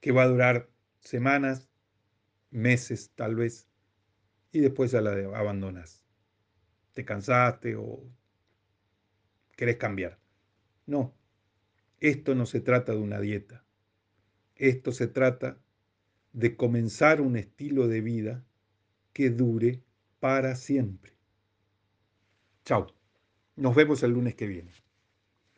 que 0.00 0.12
va 0.12 0.22
a 0.22 0.28
durar 0.28 0.68
semanas, 1.00 1.68
meses 2.50 3.10
tal 3.14 3.34
vez, 3.34 3.68
y 4.52 4.60
después 4.60 4.92
ya 4.92 5.00
la 5.00 5.12
abandonas. 5.36 6.04
Te 6.92 7.04
cansaste 7.04 7.74
o 7.76 8.04
querés 9.56 9.76
cambiar. 9.76 10.18
No, 10.86 11.14
esto 12.00 12.34
no 12.34 12.46
se 12.46 12.60
trata 12.60 12.92
de 12.92 12.98
una 12.98 13.20
dieta. 13.20 13.64
Esto 14.54 14.92
se 14.92 15.06
trata 15.06 15.58
de 16.36 16.54
comenzar 16.54 17.22
un 17.22 17.34
estilo 17.36 17.88
de 17.88 18.02
vida 18.02 18.44
que 19.14 19.30
dure 19.30 19.82
para 20.20 20.54
siempre. 20.54 21.14
Chao. 22.62 22.88
Nos 23.56 23.74
vemos 23.74 24.02
el 24.02 24.10
lunes 24.10 24.34
que 24.34 24.46
viene. 24.46 24.70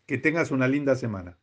Que 0.07 0.18
tengas 0.18 0.53
una 0.53 0.68
linda 0.68 0.95
semana. 0.95 1.37